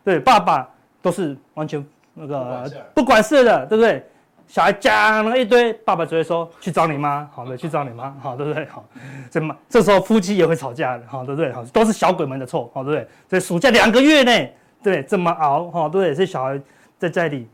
[0.04, 0.68] 对，爸爸
[1.00, 4.04] 都是完全那个不管事的，对不对？
[4.46, 8.64] 小孩讲了一堆，爸爸只会说去找你妈，好的，去找你妈，好，对不对？
[8.66, 8.84] 好，
[9.28, 11.52] 怎么这时候夫妻也会吵架的，好，对不对？
[11.52, 13.08] 好，都是小鬼们的错，好，对不对？
[13.28, 16.14] 所以暑假两个月内，对，这么熬，哈，对不对？
[16.14, 16.60] 这小孩
[16.98, 17.48] 在家里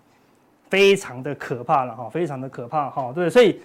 [0.69, 3.61] 非常的可怕了，哈，非常的可怕，哈，对，所以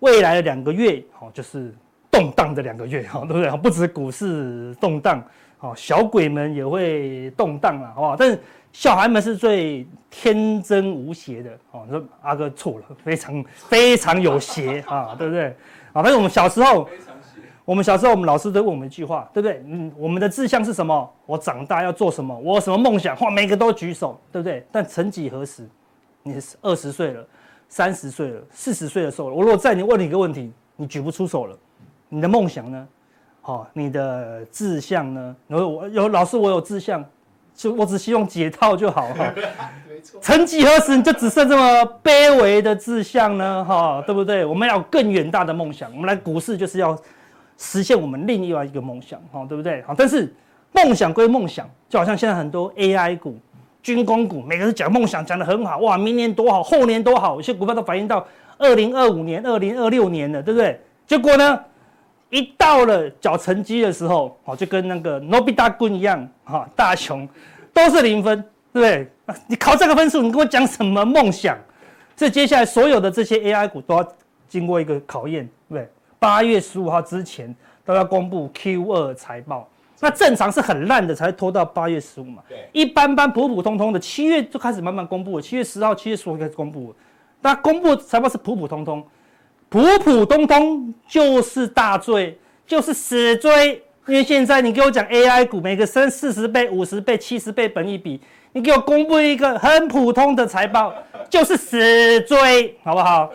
[0.00, 1.72] 未来的两个月，哈，就是
[2.10, 3.50] 动荡的两个月，哈，对不对？
[3.58, 5.22] 不止股市动荡，
[5.62, 8.16] 好，小鬼们也会动荡了，好不好？
[8.16, 8.36] 但是
[8.72, 15.54] 小孩们是最天真无邪的，哦，说阿哥错了，非常非常有邪 啊，对不对？
[15.92, 16.88] 啊，反正我们小时候，
[17.64, 19.62] 我们小时候，我们老师都问我们一句话，对不对？
[19.64, 21.08] 嗯，我们的志向是什么？
[21.26, 22.36] 我长大要做什么？
[22.40, 23.16] 我什么梦想？
[23.20, 24.66] 哇，每个都举手，对不对？
[24.72, 25.64] 但曾几何时，
[26.24, 27.24] 你二十岁了，
[27.68, 31.56] 三十岁了，四十岁的时候，我如果再你问你一个问题，你举不出手了，
[32.08, 32.88] 你的梦想呢？
[33.44, 35.34] 好，你的志向呢？
[35.48, 37.04] 然后我有老师，我有志向，
[37.56, 39.34] 就我只希望解套就好哈。
[39.90, 40.20] 没错。
[40.22, 43.64] 曾几何时，你就只剩这么卑微的志向呢？
[43.64, 44.44] 哈，对不对？
[44.44, 45.90] 我们要有更远大的梦想。
[45.90, 46.96] 我们来股市就是要
[47.58, 49.82] 实现我们另外一个梦想，哈，对不对？
[49.82, 50.32] 好，但是
[50.70, 53.36] 梦想归梦想，就好像现在很多 AI 股、
[53.82, 58.24] 军工股，每个人讲梦想讲得很好，哇，明年多好，后年多好，有些股票都反映到
[58.56, 60.80] 二零二五年、二零二六年了，对不对？
[61.08, 61.60] 结果呢？
[62.32, 67.28] 一到了缴成绩的时候，哦，就跟那个诺比大军一样，哈，大雄
[67.74, 68.42] 都是零分，
[68.72, 69.36] 对不对？
[69.46, 71.54] 你考这个分数，你跟我讲什么梦想？
[72.16, 74.12] 所以接下来所有的这些 AI 股都要
[74.48, 75.86] 经过一个考验，对不对？
[76.18, 79.68] 八月十五号之前都要公布 Q 二财报，
[80.00, 86.96] 那正常是很烂的才会拖到八月十五嘛，对，一般般普普通通的七月就开始慢慢公布了，七月十号、七月十五开始公布了，
[87.42, 89.06] 那公布财报是普普通通。
[89.72, 93.82] 普普通通就是大罪，就是死罪。
[94.06, 98.20] 因为现在你给我讲 AI 股，每个升四十倍、五十倍、七十倍本一比，
[98.52, 100.92] 你给我公布一个很普通的财报，
[101.30, 103.30] 就是死罪，好不好？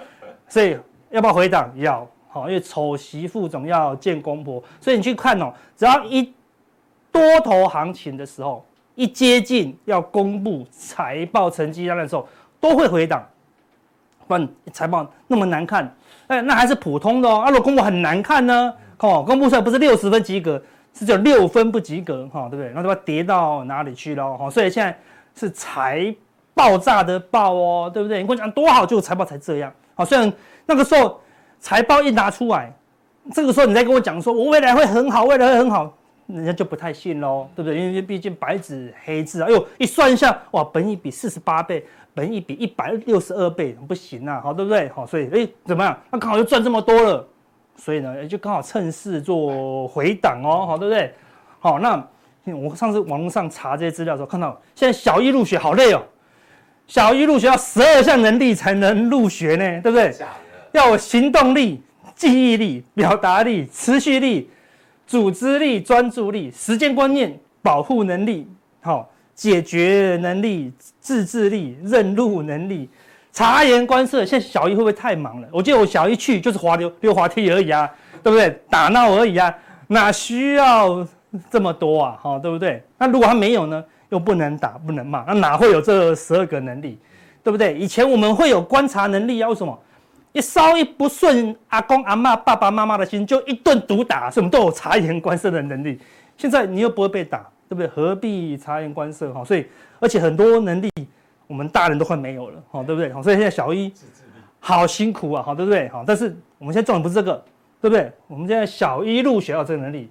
[0.47, 0.77] 所以
[1.09, 1.73] 要不要回档？
[1.77, 4.63] 要，好，因为丑媳妇总要见公婆。
[4.79, 6.31] 所以你去看哦，只要一
[7.11, 12.27] 多头行情的时候，一接近要公布财报成绩单的时候，
[12.59, 13.27] 都会回档。
[14.27, 15.91] 不然财报那么难看。
[16.27, 17.41] 哎，那还是普通的哦。
[17.41, 18.73] 啊，如果公布很难看呢？
[18.99, 20.61] 哦，公布出来不是六十分及格，
[20.93, 22.71] 是只有六分不及格，哈，对不对？
[22.73, 24.35] 那它跌到哪里去了？
[24.37, 24.97] 哈，所以现在
[25.35, 26.13] 是财
[26.53, 28.21] 爆炸的爆哦，对不对？
[28.21, 29.71] 你跟我讲多好，就财报才这样。
[29.93, 30.31] 好，虽然
[30.65, 31.19] 那个时候
[31.59, 32.73] 财报一拿出来，
[33.31, 35.93] 这个时候你再跟我讲说我未来会很好，未来会很好，
[36.27, 37.79] 人家就不太信喽，对不对？
[37.79, 39.47] 因为毕竟白纸黑字啊。
[39.47, 41.85] 哎呦，一算一下，哇，本益比四十八倍。
[42.13, 44.89] 本益比一百六十二倍不行啊，好对不对？
[44.89, 45.95] 好，所以哎怎么样？
[46.09, 47.27] 那刚好就赚这么多了，
[47.75, 51.13] 所以呢就刚好趁势做回档哦，好对不对？
[51.59, 52.03] 好，那
[52.45, 56.01] 我上次网络上查这些资料的时候，看到现在小一入学好累哦，
[56.87, 60.11] 小一入学要十二项能力才能入学呢，对不对？
[60.71, 61.83] 要有行动力、
[62.15, 64.49] 记忆力、表达力、持续力、
[65.07, 68.47] 组织力、专注力、时间观念、保护能力，
[68.81, 69.09] 好。
[69.37, 72.89] 解决能力、自制力、认路能力、
[73.31, 74.25] 察言观色。
[74.25, 75.47] 现在小一会不会太忙了？
[75.51, 77.87] 我记得我小一去就是滑溜溜滑梯而已啊，
[78.23, 78.59] 对不对？
[78.67, 81.07] 打闹而已啊，哪需要
[81.51, 82.17] 这么多啊？
[82.19, 82.81] 好，对不对？
[82.97, 83.85] 那如果他没有呢？
[84.09, 86.97] 又不能打，不能骂，那哪会有这十二个能力？
[87.43, 87.77] 对不对？
[87.77, 89.79] 以前我们会有观察能力啊，为什么？
[90.33, 95.99] 一稍一不顺阿公阿嬷、爸爸妈妈的心，就一顿毒打，所以我们都有察言观色的能力。
[96.37, 97.45] 现在你又不会被打。
[97.69, 97.87] 对不对？
[97.89, 99.43] 何必察言观色哈？
[99.43, 99.67] 所以，
[99.99, 100.89] 而且很多能力
[101.47, 103.11] 我们大人都快没有了，哈，对不对？
[103.11, 103.91] 好，所以现在小一
[104.61, 105.89] 好辛苦啊，好，对不对？
[105.89, 107.43] 好，但是我们现在重点不是这个，
[107.81, 108.09] 对不对？
[108.27, 110.09] 我们现在小一入学要这个能力，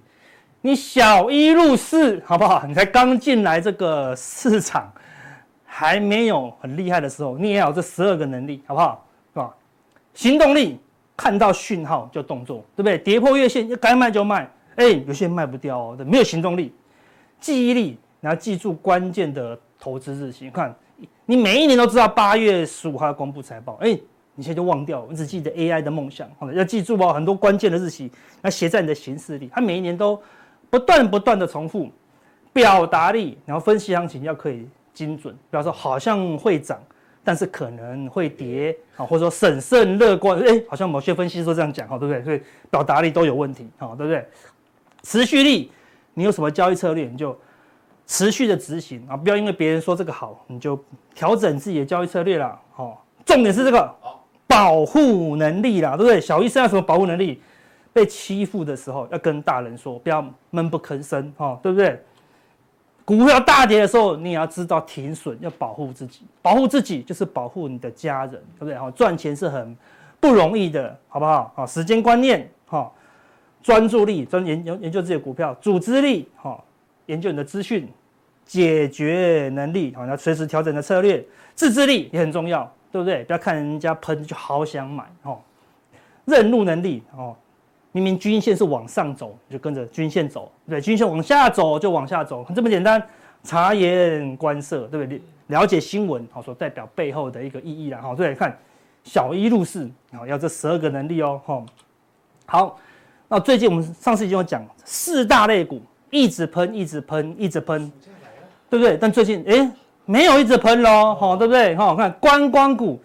[0.61, 2.63] 你小一入市好不好？
[2.67, 4.93] 你才刚进来这个市场，
[5.65, 9.03] 还没有很厉害的时候，你也要有这十二个能力，好不好？
[10.17, 10.79] 行动力，
[11.15, 12.97] 看到讯号就动作，对不对？
[12.97, 16.73] 跌破月线，该卖就卖，哎，有些卖不掉哦，对，没有行动力。
[17.39, 20.49] 记忆力，你要记住关键的投资日期。
[20.49, 20.75] 看，
[21.27, 23.91] 你每一年都知道八月十五号要公布财报，哎，
[24.33, 26.27] 你现在就忘掉了，你只记得 AI 的梦想。
[26.39, 29.47] 好，要记住哦，很多关键的日期要写在你的行事历。
[29.53, 30.19] 它每一年都
[30.71, 31.91] 不断不断的重复。
[32.51, 36.81] 表达力，然后分析行情要可以精准，比方说好像会涨，
[37.27, 42.23] 但是可能会跌，啊，或者说审慎乐观，哎，好像某些分析师都这样讲，哈，对不对？
[42.23, 44.25] 所以表达力都有问题，好，对不对？
[45.03, 45.69] 持续力。
[46.13, 47.37] 你有什么交易策略，你就
[48.05, 49.17] 持续的执行啊！
[49.17, 50.81] 不要因为别人说这个好，你就
[51.13, 52.57] 调整自己的交易策略啦。
[52.71, 53.93] 好，重点是这个
[54.47, 56.21] 保护能力啦，对不对？
[56.21, 57.41] 小医生要什么保护能力？
[57.91, 62.01] 被欺负的时候要跟大人说，不要闷不吭声，哈，对不对？
[63.07, 66.25] 股票大跌的时候，你也要知道停损，要保护自己。
[66.41, 68.77] 保护自己就是保护你的家人，对不对？
[68.77, 69.73] 哈，赚钱是很
[70.19, 71.49] 不容易的，好不好？
[71.55, 72.91] 好，时间观念，哈。
[73.63, 76.61] 专注力，专研研研究自己的股票；组织力，哈，
[77.05, 77.85] 研究你的资讯；
[78.45, 81.21] 解决能力，好，要随时调整的策略；
[81.55, 83.23] 自制力也很重要，对不对？
[83.23, 85.39] 不要看人家喷就好想买，哈。
[86.25, 87.33] 认路能力，哦，
[87.97, 93.01] 明明均线是往上走，就跟着均线走，对，均线往下走就往下走，这么简单。
[93.43, 95.21] 察言观色，对不对？
[95.47, 98.57] 了解新闻，好，所代表背后的一个意义啦，好，对，看
[99.03, 101.65] 小一入市，好，要这十二个能力哦，好，
[102.45, 102.79] 好，
[103.29, 107.89] 那最近我们上次已经有讲四大类股一直喷，一直喷，一直喷，
[108.69, 108.97] 对不对？
[108.97, 109.71] 但最近哎，
[110.03, 111.73] 没有一直喷喽，好，对不对？
[111.75, 112.99] 好，看观光股，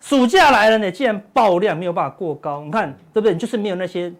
[0.00, 3.32] 暑假来了呢，既然爆量没有办法过高，你看对不对？
[3.32, 4.12] 你就是没有那些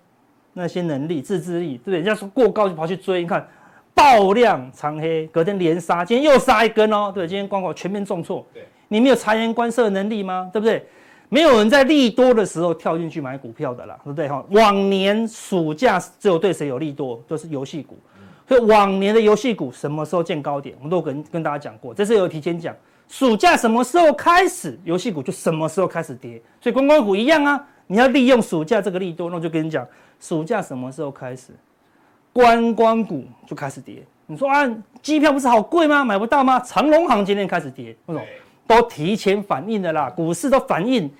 [0.53, 1.97] 那些能力、自制力，对不对？
[1.99, 3.47] 人家说过高就跑去追，你看。
[3.95, 7.11] 爆量长黑，隔天连杀，今天又杀一根哦。
[7.13, 8.47] 对，今天光光全面重挫。
[8.55, 10.49] 对，你没有察言观色的能力吗？
[10.53, 10.87] 对不对？
[11.29, 14.29] 没有人在利多的时候跳进去买股票的啦，对不对？
[14.29, 17.99] 哈，往年暑假只有对谁有利多，就是游戏股。
[18.47, 21.93] 所以往年的游戏股什么时候见高点，我们都跟跟大家讲过。
[21.93, 22.73] 这次有提前讲，
[23.09, 26.41] 暑假什么时候开始，游戏股就什么时候开始跌。
[26.61, 29.87] 所以观光股一样啊，你要利用暑假这个利多，那我就跟你讲，
[30.21, 31.53] 暑假什么时候开始。
[32.31, 34.69] 观光股就开始跌，你说啊，
[35.03, 36.05] 机票不是好贵吗？
[36.05, 36.61] 买不到吗？
[36.61, 38.23] 长龙行今天开始跌，为什么？
[38.67, 41.11] 都提前反应的啦，股市都反应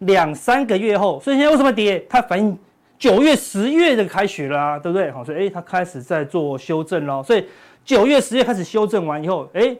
[0.00, 2.04] 两三个月后，所以现在为什么跌？
[2.10, 2.58] 它反应
[2.98, 5.10] 九月、十月的开学啦、啊，对不对？
[5.12, 7.22] 好，所以哎，它开始在做修正咯。
[7.22, 7.46] 所以
[7.84, 9.74] 九月、十月开始修正完以后，哎，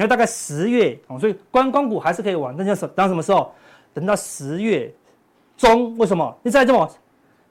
[0.00, 3.52] 你要大概十月哦，所以观光股还是可以玩，但是等到什么时候？
[3.92, 4.90] 等到十月
[5.58, 6.34] 中，为什么？
[6.42, 6.90] 你在这么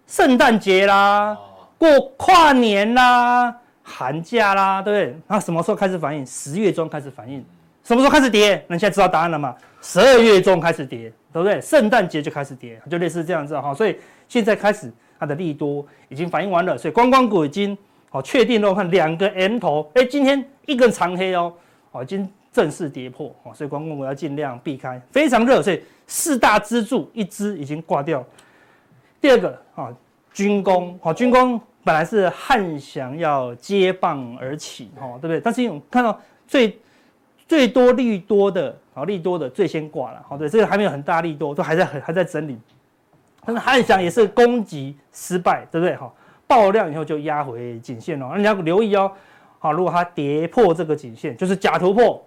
[0.08, 1.38] 圣诞节啦。
[1.78, 5.22] 过跨年啦，寒假啦，对不对？
[5.28, 6.26] 那什么时候开始反应？
[6.26, 7.46] 十月中开始反应。
[7.84, 8.66] 什么时候开始跌？
[8.68, 9.56] 那你现在知道答案了吗？
[9.80, 11.62] 十二月中开始跌，对不对？
[11.62, 13.76] 圣诞节就开始跌，就类似这样子哈。
[13.76, 13.96] 所以
[14.28, 17.78] 现在开始它的利多已经反应完了，所以观光股已经
[18.10, 18.74] 好确定了。
[18.74, 21.54] 看两个 M 头，哎，今天一根长黑哦，
[21.92, 25.62] 哦，已经正式跌破，所以观光股要尽量避开，非常热。
[25.62, 28.26] 所以四大支柱一支已经挂掉。
[29.22, 29.94] 第二个啊，
[30.34, 31.60] 军工，好，军工。
[31.82, 35.40] 本来是汉翔要接棒而起，哈，对不对？
[35.40, 36.78] 但是我们看到最
[37.48, 42.60] 最多利多的，好利多的最先挂了，好对，这个还没有很大利多，都还在还在整理。
[43.46, 45.96] 但是汉翔也是攻击失败，对不对？
[45.96, 46.12] 哈，
[46.46, 49.12] 爆量以后就压回颈线了，那你要留意哦，
[49.58, 52.24] 好，如果它跌破这个颈线，就是假突破，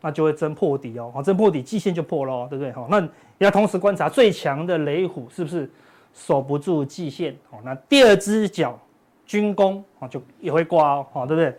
[0.00, 2.72] 那就会真破底哦，好，真破底季线就破了，对不对？
[2.72, 5.70] 好，那要同时观察最强的雷虎是不是
[6.14, 8.78] 守不住季线，好，那第二只脚。
[9.28, 11.52] 军工啊，就也会挂哦，好，对不对？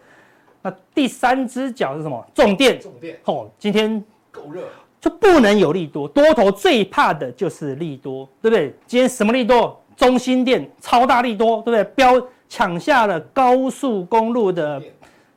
[0.62, 2.26] 那第三只脚是什么？
[2.34, 4.64] 重电，重电，哦，今天够热，
[5.02, 8.74] 就不能有利多，多头最怕的就是利多，对不对？
[8.86, 9.78] 今天什么利多？
[9.98, 11.84] 中心电超大利多，对不对？
[11.94, 14.82] 标抢下了高速公路的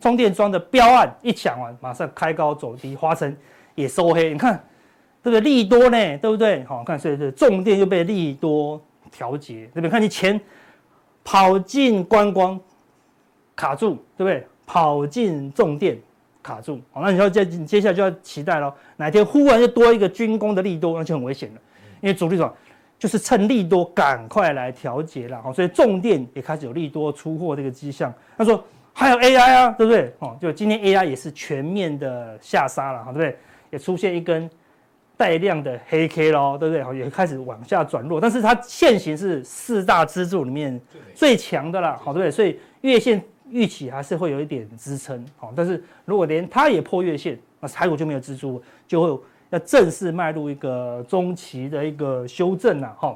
[0.01, 3.37] 充电桩的标案，一抢完马上开高走低，华城
[3.75, 4.63] 也收黑，你看
[5.23, 6.65] 这个利多呢，对不对？
[6.65, 8.81] 好，看所以是重电又被利多
[9.13, 9.91] 调节，对不对？
[9.91, 10.41] 看你钱。
[11.23, 12.59] 跑进观光
[13.55, 14.45] 卡住，对不对？
[14.65, 15.97] 跑进重电
[16.43, 21.61] 卡住，好，那你要接接下来就要期待喽，哪天忽然就多一个军工的利多，那就很危险了。
[22.01, 22.53] 因为主力说
[22.99, 28.13] 就是趁利多赶快来调节了，好，所以重电也开始有利多出货这个迹象。
[28.39, 30.13] 他说还有 AI 啊，对不对？
[30.19, 33.37] 哦，就今天 AI 也是全面的下杀了，哈，对不对？
[33.71, 34.49] 也出现一根。
[35.17, 36.83] 带量的黑 K 喽，对不对？
[36.83, 40.81] 好，也开始往下转弱，但是它线型是四大支柱里面
[41.15, 42.31] 最强的啦，好，对不对？
[42.31, 53.15] 所以月线预期还是会有一点支撑，好，但是如果连它也破月线，那台股就没有支柱，就会要正式迈入一个中期的一个修正了，哈。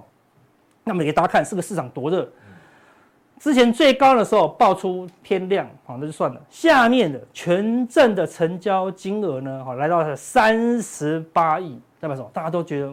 [0.84, 2.30] 那么给大家看，是个市场多热。
[3.44, 6.40] 之前最高的时候爆出天量，好，那就算了。
[6.48, 12.30] 下面的全证的成交金额呢，好，来到了三十八亿，代表什么？
[12.32, 12.90] 大家都觉得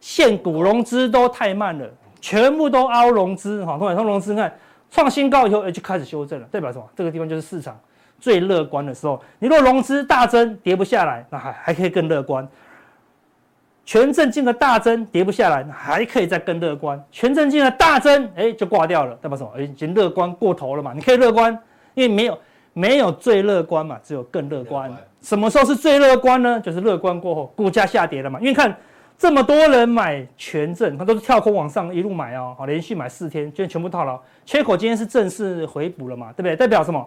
[0.00, 1.86] 现股融资都太慢了，
[2.18, 4.50] 全部都凹融资，哈，通通融资看
[4.90, 6.84] 创新高以后，就开始修正了，代表什么？
[6.96, 7.78] 这个地方就是市场
[8.18, 9.22] 最乐观的时候。
[9.38, 12.48] 你若融资大增，跌不下来，那还还可以更乐观。
[13.84, 17.02] 权证金额大增，跌不下来，还可以再更乐观。
[17.12, 19.52] 权证金额大增，哎，就挂掉了，代表什么？
[19.56, 20.92] 哎，已经乐观过头了嘛。
[20.94, 21.52] 你可以乐观，
[21.92, 22.38] 因为没有
[22.72, 24.90] 没有最乐观嘛，只有更乐观。
[25.20, 26.58] 什么时候是最乐观呢？
[26.60, 28.40] 就是乐观过后，股价下跌了嘛。
[28.40, 28.74] 因为看
[29.18, 36.56] 这么多人买权证，他都是跳空往上一路买哦，好，连续买四天，今天全部套牢，缺口今天是正式回补了嘛，对不对？
[36.56, 37.06] 代表什么？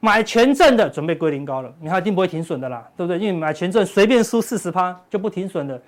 [0.00, 3.18] 买权证的准备归零高了，你看一定不会停损的啦，对不对？
[3.18, 5.80] 因为买权证随便输四十趴就不停损的。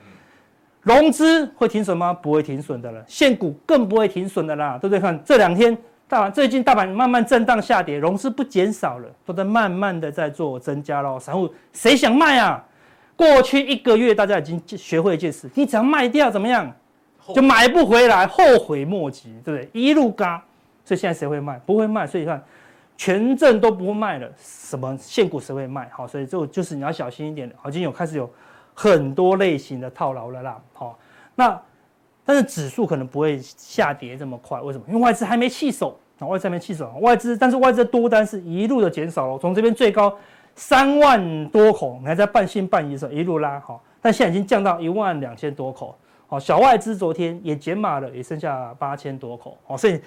[0.86, 2.12] 融资会停损吗？
[2.12, 5.00] 不会停损的了，现股更不会停损的啦，对不对？
[5.00, 5.76] 看这两天
[6.06, 11.18] 大盘，最近大盘慢慢震荡下跌，融资不减少了，都在慢慢的在做增加喽。
[11.18, 12.64] 散户谁想卖啊？
[13.16, 16.72] 过去一个月大家已经学会一件事，你只要卖掉怎么样？
[17.34, 19.68] 就买不回来，后悔莫及，对不对？
[19.72, 20.40] 一路嘎，
[20.84, 21.58] 所以现在谁会卖？
[21.66, 22.40] 不会卖，所以你看，
[22.96, 25.90] 全证都不会卖了，什么现股谁会卖？
[25.92, 27.56] 好，所以这就是你要小心一点的。
[27.60, 28.30] 好，今天有开始有
[28.76, 30.60] 很多类型的套牢了啦。
[30.74, 30.98] 好，
[31.34, 31.60] 那
[32.24, 34.84] 但是指数可能不会下跌这么快，为什么？
[34.88, 40.14] 因为外资还没弃守啊，外资还没弃守，外资但是外资的多单是一路的减少了，从这边最高
[40.54, 43.82] 三万多口，还在半信半疑的时候一路拉好。
[44.02, 45.96] 但现在已经降到一万两千多口，
[46.28, 50.00] 好，小外资昨天也减码了，也剩下八千多口，好，所以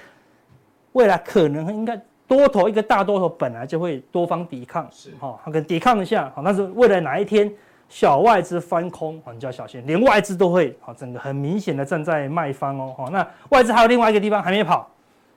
[0.94, 7.52] 未来可能应该多头一个大多头本来就会多方抵抗，是哈，它跟抵抗一下，好，但是未来哪一天
[7.90, 14.90] 小外资翻空，你就要小心，连外资都会，好，整个很明显的站在卖方哦，好，那外资还有另外一个地方还没跑，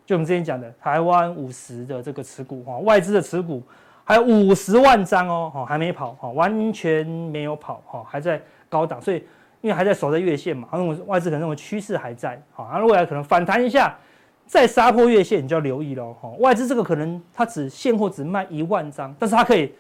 [0.07, 3.63] 就我们之前讲的台湾五十的这个持股，哈，外资的持股。
[4.05, 9.25] 还有五十万张哦，还没跑，完全没有跑，还在高档，所以
[9.61, 13.97] 因为还在守在月线嘛，然后外资可能认为趋势还在，好，然后未来可能反弹一下，
[14.45, 19.73] 再杀破月线，你就要留意了，哈，外资这个可能它只现货只卖一万张，但是它可以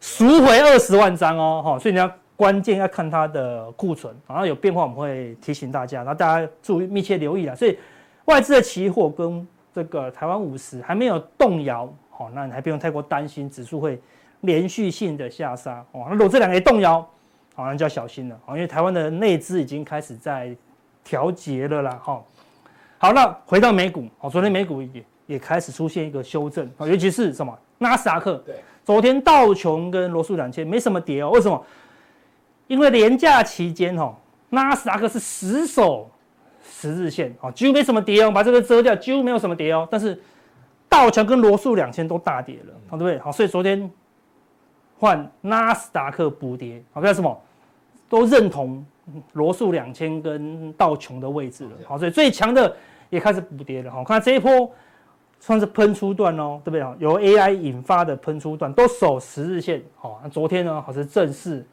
[0.00, 7.78] 赎回二十万张哦，哈，所以你要关键要看它的库存，然后有变化我们会提醒大家，然后大家注意密切留意了，所以
[8.26, 11.92] 外资的期货跟这个台湾五十还没有动摇。
[12.20, 13.96] 哦，那你还不用太过担心指数会
[14.40, 16.04] 连续性的下杀哦。
[16.08, 17.00] 那如果这两个一动摇，
[17.54, 20.52] 好，那就要小心了哦，因为台湾的内资已经开始在
[21.04, 21.92] 调节了啦。
[22.02, 22.20] 哈，
[22.98, 28.56] 好，那回到美股哦，昨天美股也也开始出现一个修正啊，尤其是什么纳斯达克，对，
[28.88, 31.62] 昨天道琼跟罗素两千没什么跌哦，为什么？
[32.68, 34.14] 因为廉价期间哦，
[34.48, 36.10] 纳斯达克是死守
[36.66, 40.18] 十日线哦，几乎没什么跌哦，把这个遮掉，几乎没有什么跌哦，但是。
[40.88, 43.18] 道琼跟罗素两千都大跌了，好对不对？
[43.18, 43.90] 好，所以昨天
[44.98, 47.38] 换纳斯达克补跌，好干什么？
[48.08, 48.82] 都认同
[49.34, 52.74] 罗素两千跟道琼的位置了，好，所以最强的
[53.10, 54.72] 也开始补跌了，好，看这一波
[55.40, 56.80] 算是喷出段哦，对不对？
[56.98, 61.64] 由 AI 引发的喷出段都守十日线，好，那昨天呢，好是正式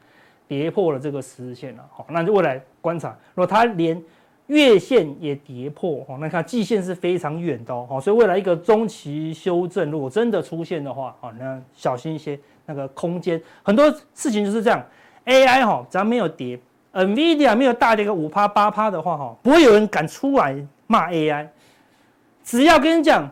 [0.46, 4.00] 跌破了这个十日线了，好，那就未来观察，如果它连
[4.46, 13.42] 月线也跌破哦，那看季线是非常远的哦，所以未来一个中期修正如果真的出现的话，啊，那小心一些，那个空间。
[13.64, 14.80] 很多事情就是这样
[15.24, 16.56] ，AI 哈，只要没有跌
[16.92, 20.56] ，NVIDIA 没有大跌个五趴八趴的话哈，不会有人敢出来
[20.86, 21.48] 骂 AI，
[22.44, 23.28] 只要跟你讲，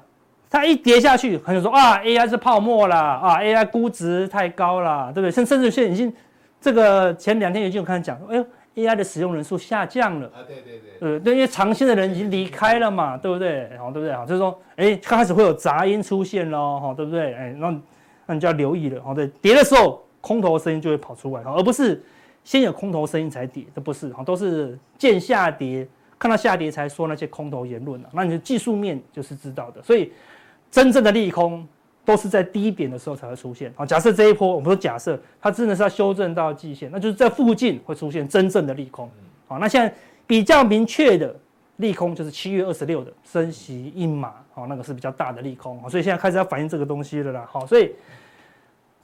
[0.54, 5.30] 它一跌下去，很多人说啊，AI 是泡沫啦，啊，AI 估值太高啦，对不对？
[5.30, 6.12] 甚甚至现在已经
[6.60, 8.46] 这个前两天已经有看讲，哎呦。
[8.76, 13.70] AI 的使用人数下降了啊，对对对，呃，对，因为长线的人已经离开了嘛，对不对？
[13.78, 14.12] 好，对不对？
[14.12, 17.34] 好，就是说，哎，刚开始会有杂音出现喽，哈，对不对？
[17.34, 17.80] 哎，那
[18.26, 22.02] 那你就要留意了，好，对，跌的时候空头的声音就会跑出来，而不是
[22.42, 25.86] 先有空头声音才跌，这不是，哈，都是见下跌，
[26.18, 30.12] 看到下跌才说那些空头言论，那你的技术面就是知道的，所以
[30.74, 31.64] 真正的利空。
[32.06, 33.72] 都是在低点的时候才会出现。
[33.74, 39.10] 好，假设这一波，我们说假设它真的是要修正到季线，那就是在附近会出现真正的利空。
[39.48, 39.90] 好，那现在
[40.26, 41.34] 比较明确的
[41.76, 45.80] 利空就是七月二十六的升息一码，好，那个是比较大的利空。
[45.80, 47.48] 好，所以现在开始要反映这个东西了啦。
[47.50, 47.94] 好，所以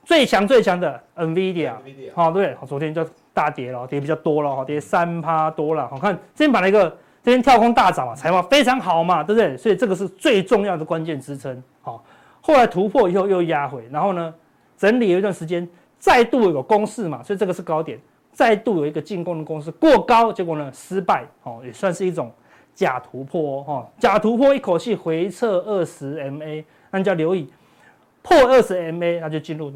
[0.05, 1.73] 最强最强的 NVIDIA，
[2.13, 3.03] 好，对，昨天就
[3.33, 5.89] 大跌了，跌比较多了，好，跌三趴多了。
[5.89, 9.57] 好，看这边把那个这边跳空大涨嘛，财报非常好嘛，对不对？
[9.57, 11.63] 所以这个是最重要的关键支撑。
[11.83, 12.03] 好。
[12.43, 14.35] 后来突破以后又压回，然后呢，
[14.75, 15.69] 整理了一段时间，
[15.99, 18.01] 再度有个攻势嘛，所以这个是高点，
[18.33, 22.33] 再度有一个进攻的攻势过高，结果呢失败，哦，也算是一种
[22.75, 27.47] 假突破哦，假突破一口气回撤二十 MA，那你就要留意
[28.23, 29.71] 破二十 MA，那就进入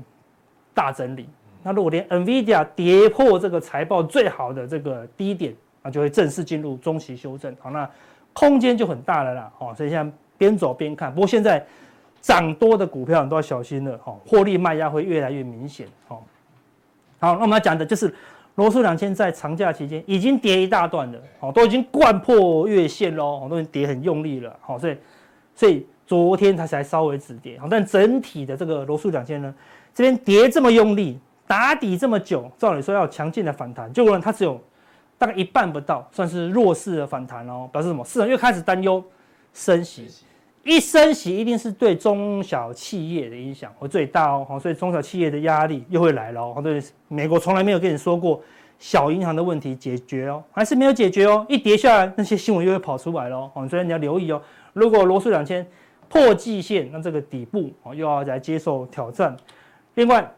[0.72, 1.28] 大整理。
[1.62, 5.54] 那如果连 NVIDIA 跌破这个财报最好的这个低点，
[5.84, 7.88] 那就会正式进入中期修正，好，那
[8.32, 11.64] 空间就很大了啦，哦，所以现在边走边看，不过现在。
[12.24, 16.24] 涨多的股票你都要小心了，哈，获利卖压会越来越明显，好，
[17.18, 18.14] 好，那我们要讲的就是
[18.54, 24.96] 罗素两千在长假期间已经跌一大段了，好，都已经掼破月线喽，都已经跌很用力了，好，所以
[25.54, 29.54] 所以昨天它才稍微止跌，好，但整体的这个罗素两千呢，
[29.92, 34.58] 这边跌这么用力，打底这么久，照理说要强劲的反弹，结果呢它只有
[35.24, 38.04] 大概一半不到，算是弱势的反弹哦，表示什么？
[38.04, 39.02] 市场又开始担忧
[39.54, 40.06] 升息。
[40.62, 46.60] 一升息一定是对中小企业的影响会最大哦，所以中小企业的压力又会来了哦。
[46.62, 48.42] 对，美国从来没有跟你说过
[48.78, 51.46] 小银行的问题解决哦，还是没有解决哦。
[51.48, 53.66] 一跌下来，那些新闻又会跑出来了哦。
[53.66, 54.42] 所以你要留意哦。
[54.74, 55.66] 如果罗素两千
[56.10, 59.34] 破季线，那这个底部哦又要来接受挑战。
[59.94, 60.30] 另外，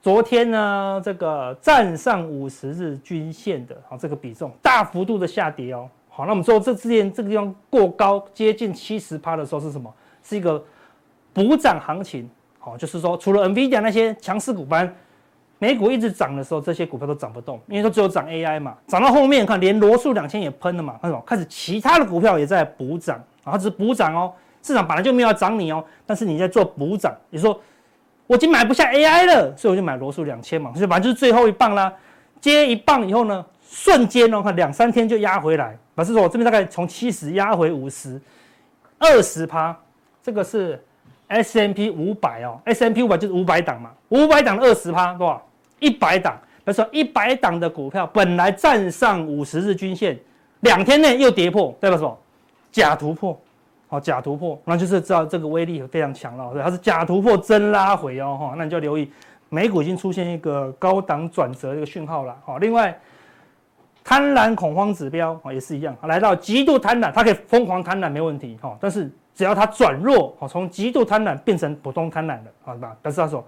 [0.00, 5.88] 昨天呢，这个站上五十日均线的啊这个比重大幅度的下跌哦。
[6.08, 9.92] 好，那我们说这之前这个地方过高，接近七十趴的时候是什么？
[10.22, 10.62] 是一个
[11.32, 12.28] 补涨行情。
[12.60, 14.92] 好，就是说除了 NVIDIA 那些强势股，班，
[15.58, 18.76] 美股一直涨的时候，这些股票都涨不动，因为都只有涨 AI 嘛。
[18.86, 21.22] 涨到后面看，连罗素两千也喷了嘛，看什么？
[21.26, 24.32] 开始其他的股票也在补涨，啊，只是补涨哦。
[24.62, 27.58] 市场本来就没有要涨你哦，但是你在做补涨，你说
[28.28, 31.92] 我已经买不下 AI 了，所以我就买罗素两千嘛，所以反正就是最后一棒啦。
[32.40, 35.76] 接一棒以后呢，瞬间哦，看两三天就压回来。
[35.96, 38.20] 表示说我这边大概从七十压回五十，
[38.98, 39.76] 二十趴，
[40.22, 40.80] 这个是
[41.26, 45.44] S M P 五百哦，S M P 五百就是五百档嘛，五百档二十趴多少？
[45.80, 46.38] 一百档。
[46.64, 50.16] 比如说一百档的股票本来站上五十日均线，
[50.60, 52.18] 两天内又跌破，代表什么？
[52.70, 53.40] 假突破。
[53.90, 56.62] 好，假突破，那就是知道这个威力非常强了。
[56.62, 59.10] 它是假突破真拉回哦，哈，那你就要留意，
[59.48, 62.36] 美股已经出现一个高档转折的一个讯号了。
[62.44, 62.94] 好，另外
[64.04, 72.94] 贪婪恐慌指标啊也是一样，来到极度贪婪，它可以疯狂贪婪没问题哈，但是只要它转弱，好，从极度贪婪变成普通贪婪了，好吧？
[73.00, 73.42] 但是他说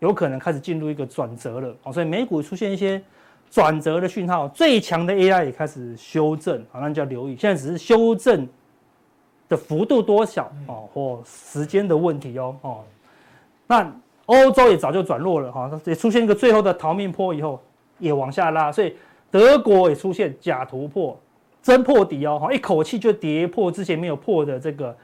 [0.00, 3.00] 有可能开始进入一个转折了，好，所以美股出现一些
[3.48, 8.48] 转折的讯号，最强的 AI 也开始修正，好，那你就要留意，现在只是修正。
[9.48, 12.78] 的幅度多小哦，或时间的问题哦哦，
[13.66, 13.92] 那
[14.26, 17.60] 欧洲也早就转弱了哈，也出现一个最后的逃命坡以后
[17.98, 18.96] 也往下拉，所以
[19.30, 21.16] 德国也出现假突破
[21.62, 24.96] 真破底哦，一口气就跌破之前没有破的这个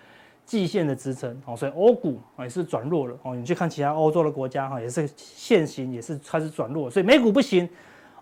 [0.44, 7.68] 季线的支撑哦，所以欧股也是转弱了哦，你去看其他欧洲的国家哈，也是现行也是开始转弱，所以美股不行，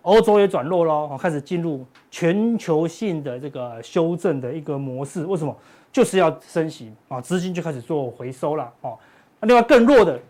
[0.02, 5.56] 欧洲也转弱了哦，开始进入全球性的这个修正的一个模式，为什么？
[5.92, 8.96] 就是要升息啊，资金就开始做回收了哦。
[9.40, 10.20] 那另外更弱的，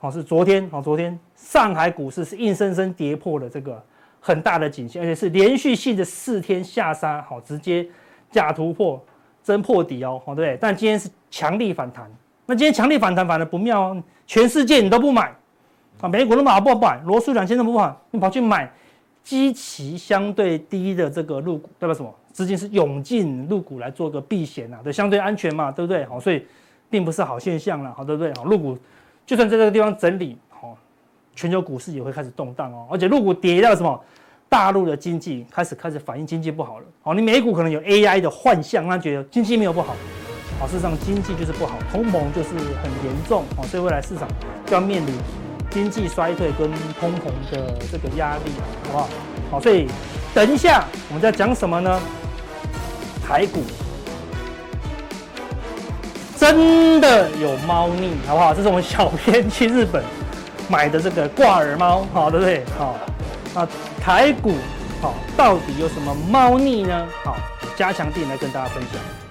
[0.00, 3.82] 哦是昨天哦，昨天上海股市是硬生生跌破了这个
[4.20, 7.86] 很大的颈线，而且是连续性的四天下杀，好直接
[8.30, 9.02] 假突破
[9.42, 10.58] 真破底哦，对不对？
[10.60, 12.10] 但今天是强力反弹，
[12.46, 15.32] 那今天强力反弹反而不妙哦，全世界你都不买
[16.00, 18.72] 啊，美股那么好不买，罗素两千都不买，你跑去买
[19.22, 22.12] 基期相对低的这个入股，代表什么？
[22.34, 26.04] 资金是涌进入股来做个避险呐，对，相对安全嘛，对不对？
[26.04, 26.44] 好，所以
[26.90, 28.34] 并不是好现象了，好，对不对？
[28.34, 28.76] 好，入股
[29.24, 30.76] 就算在这个地方整理，好，
[31.36, 32.88] 全球股市也会开始动荡哦。
[32.90, 33.98] 而且入股跌到什么？
[34.46, 36.84] 大陆的经济开始开始反映经济不好了。
[37.02, 39.96] 好，你美股可能有 AI 的幻象，他觉得经济没有不好，
[40.60, 44.28] 好，事实上经济就是不好，通膨就是很严重，哦，所以未来市场
[44.66, 45.12] 就要面临
[45.70, 46.70] 经济衰退跟
[47.00, 48.42] 通膨的这个压力，
[48.84, 49.08] 好不好？
[49.52, 49.88] 好，所以
[50.32, 52.00] 等一下我们在讲什么呢？
[53.26, 53.62] 台股
[56.36, 58.52] 真的有猫腻，好不好？
[58.52, 60.04] 这是我们小编去日本
[60.68, 62.62] 买的这个挂耳猫，好，对不对？
[62.78, 62.96] 好，
[63.54, 63.66] 那
[64.00, 64.52] 台股
[65.00, 67.06] 好，到底有什么猫腻呢？
[67.24, 67.36] 好，
[67.76, 69.23] 加强地来跟大家分享。